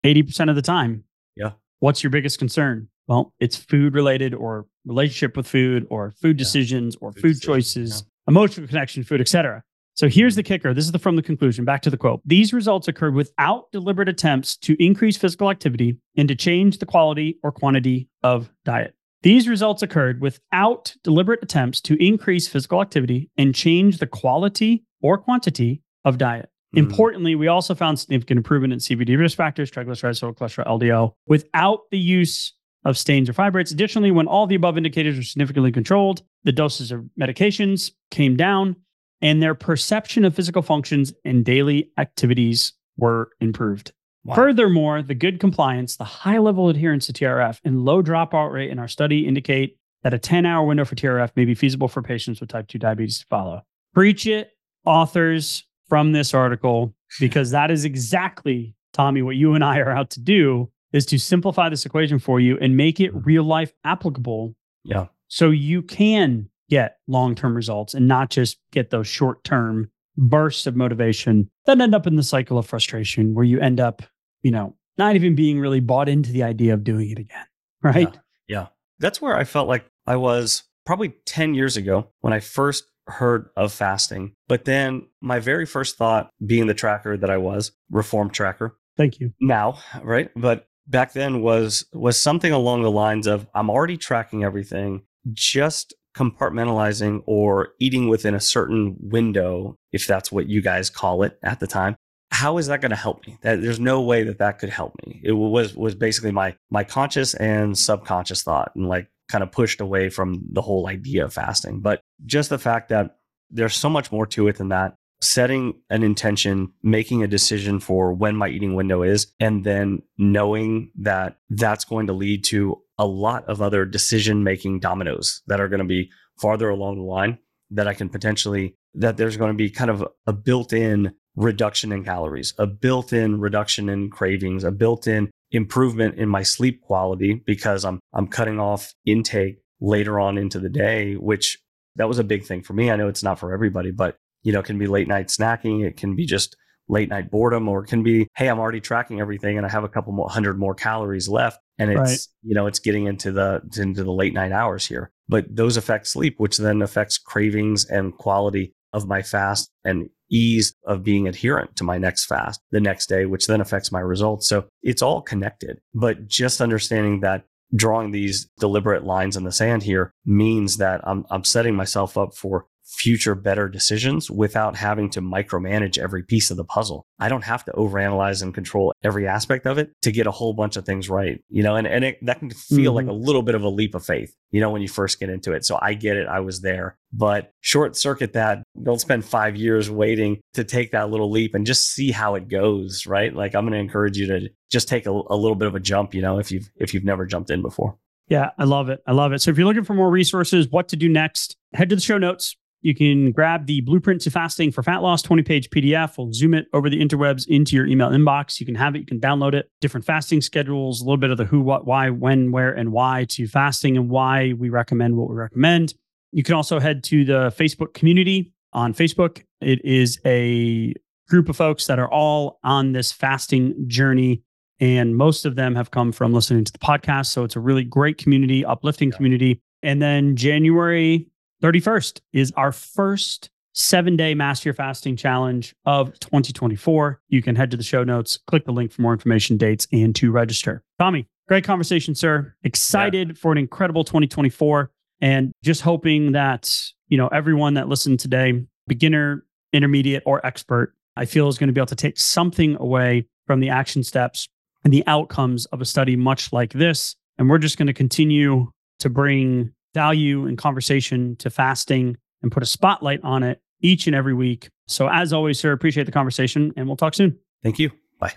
[0.04, 1.04] 80% of the time,
[1.38, 1.52] yeah.
[1.80, 2.90] What's your biggest concern?
[3.08, 8.04] Well, it's food related or relationship with food or food decisions or food, food choices,
[8.04, 8.32] yeah.
[8.32, 9.64] emotional connection, food, etc.
[9.94, 10.48] So here's the mm-hmm.
[10.48, 10.74] kicker.
[10.74, 11.64] This is the, from the conclusion.
[11.64, 12.22] Back to the quote.
[12.26, 17.38] These results occurred without deliberate attempts to increase physical activity and to change the quality
[17.44, 18.96] or quantity of diet.
[19.24, 25.18] These results occurred without deliberate attempts to increase physical activity and change the quality or
[25.18, 26.50] quantity of diet.
[26.76, 26.80] Mm.
[26.80, 31.82] Importantly, we also found significant improvement in CVD risk factors, triglycerides, total cholesterol, LDL, without
[31.92, 32.54] the use
[32.86, 33.72] of statins or fibrates.
[33.72, 38.76] Additionally, when all the above indicators were significantly controlled, the doses of medications came down
[39.22, 43.92] and their perception of physical functions and daily activities were improved.
[44.24, 44.36] Wow.
[44.36, 48.80] Furthermore, the good compliance, the high level adherence to TRF, and low dropout rate in
[48.80, 52.40] our study indicate that a 10 hour window for TRF may be feasible for patients
[52.40, 53.62] with type 2 diabetes to follow.
[53.94, 54.52] Preach it,
[54.86, 60.10] authors from this article, because that is exactly, Tommy, what you and I are out
[60.12, 64.56] to do is to simplify this equation for you and make it real life applicable.
[64.84, 65.08] Yeah.
[65.28, 70.66] So you can get long term results and not just get those short term bursts
[70.66, 74.02] of motivation that end up in the cycle of frustration where you end up,
[74.42, 77.46] you know, not even being really bought into the idea of doing it again.
[77.84, 78.14] Right.
[78.48, 78.62] Yeah.
[78.62, 78.68] yeah.
[79.00, 83.50] That's where I felt like I was probably 10 years ago when I first heard
[83.56, 84.34] of fasting.
[84.48, 88.78] But then my very first thought, being the tracker that I was, reform tracker.
[88.98, 89.34] Thank you.
[89.40, 90.30] Now, right?
[90.36, 95.04] But back then was was something along the lines of I'm already tracking everything.
[95.34, 101.38] Just compartmentalizing or eating within a certain window, if that's what you guys call it
[101.44, 101.96] at the time,
[102.32, 103.38] how is that going to help me?
[103.42, 105.22] That, there's no way that that could help me.
[105.24, 109.82] It was was basically my my conscious and subconscious thought, and like kind of pushed
[109.82, 111.80] away from the whole idea of fasting.
[111.82, 113.18] But just the fact that
[113.50, 114.96] there's so much more to it than that.
[115.20, 120.92] Setting an intention, making a decision for when my eating window is, and then knowing
[121.00, 125.70] that that's going to lead to a lot of other decision making dominoes that are
[125.70, 127.40] going to be farther along the line
[127.72, 131.94] that I can potentially, that there's going to be kind of a built in reduction
[131.94, 136.82] in calories, a built in reduction in cravings, a built in improvement in my sleep
[136.82, 141.58] quality because I'm, I'm cutting off intake later on into the day, which
[141.96, 142.92] that was a big thing for me.
[142.92, 145.86] I know it's not for everybody, but You know, it can be late night snacking.
[145.86, 146.56] It can be just
[146.88, 149.84] late night boredom or it can be, hey, I'm already tracking everything and I have
[149.84, 151.60] a couple more hundred more calories left.
[151.78, 152.20] And it's, right.
[152.44, 155.12] you know, it's getting into the into the late night hours here.
[155.28, 160.74] But those affect sleep, which then affects cravings and quality of my fast and ease
[160.86, 164.48] of being adherent to my next fast the next day, which then affects my results.
[164.48, 165.80] So it's all connected.
[165.94, 167.44] But just understanding that
[167.76, 172.34] drawing these deliberate lines in the sand here means that I'm, I'm setting myself up
[172.34, 177.06] for future better decisions without having to micromanage every piece of the puzzle.
[177.20, 180.54] I don't have to overanalyze and control every aspect of it to get a whole
[180.54, 181.42] bunch of things right.
[181.50, 183.08] You know, and, and it, that can feel mm-hmm.
[183.08, 185.30] like a little bit of a leap of faith, you know, when you first get
[185.30, 185.66] into it.
[185.66, 186.28] So I get it.
[186.28, 188.64] I was there, but short circuit that.
[188.82, 192.48] Don't spend five years waiting to take that little leap and just see how it
[192.48, 193.34] goes, right?
[193.34, 195.80] Like I'm going to encourage you to just take a, a little bit of a
[195.80, 197.98] jump, you know, if you've, if you've never jumped in before.
[198.30, 199.02] Yeah, I love it.
[199.08, 199.42] I love it.
[199.42, 202.18] So if you're looking for more resources, what to do next, head to the show
[202.18, 202.56] notes
[202.88, 206.18] you can grab the Blueprint to Fasting for Fat Loss 20 page PDF.
[206.18, 208.62] We'll zoom it over the interwebs into your email inbox.
[208.62, 209.70] You can have it, you can download it.
[209.82, 213.26] Different fasting schedules, a little bit of the who, what, why, when, where, and why
[213.32, 215.96] to fasting and why we recommend what we recommend.
[216.32, 219.44] You can also head to the Facebook community on Facebook.
[219.60, 220.94] It is a
[221.28, 224.44] group of folks that are all on this fasting journey.
[224.80, 227.26] And most of them have come from listening to the podcast.
[227.26, 229.62] So it's a really great community, uplifting community.
[229.84, 231.28] And then January
[231.62, 237.22] 31st is our first seven day master your fasting challenge of 2024.
[237.30, 240.16] You can head to the show notes, click the link for more information, dates, and
[240.16, 240.84] to register.
[241.00, 242.56] Tommy, great conversation, sir.
[242.64, 243.34] Excited yeah.
[243.36, 244.92] for an incredible 2024
[245.22, 251.26] and just hoping that, you know, everyone that listened today, beginner, intermediate, or expert, I
[251.26, 254.48] feel is going to be able to take something away from the action steps
[254.84, 257.16] and the outcomes of a study much like this.
[257.38, 262.64] And we're just going to continue to bring value and conversation to fasting and put
[262.64, 264.70] a spotlight on it each and every week.
[264.88, 267.38] So, as always, sir, appreciate the conversation and we'll talk soon.
[267.64, 267.92] Thank you.
[268.20, 268.34] Bye.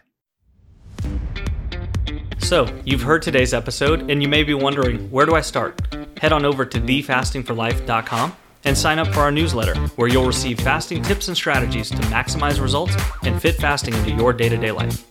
[2.38, 5.80] So, you've heard today's episode and you may be wondering where do I start?
[6.20, 11.02] Head on over to thefastingforlife.com and sign up for our newsletter, where you'll receive fasting
[11.02, 15.04] tips and strategies to maximize results and fit fasting into your day to day life.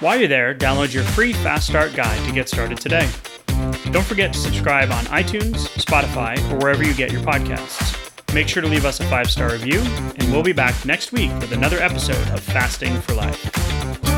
[0.00, 3.08] While you're there, download your free Fast Start guide to get started today.
[3.92, 7.94] Don't forget to subscribe on iTunes, Spotify, or wherever you get your podcasts.
[8.34, 11.32] Make sure to leave us a five star review, and we'll be back next week
[11.40, 14.15] with another episode of Fasting for Life.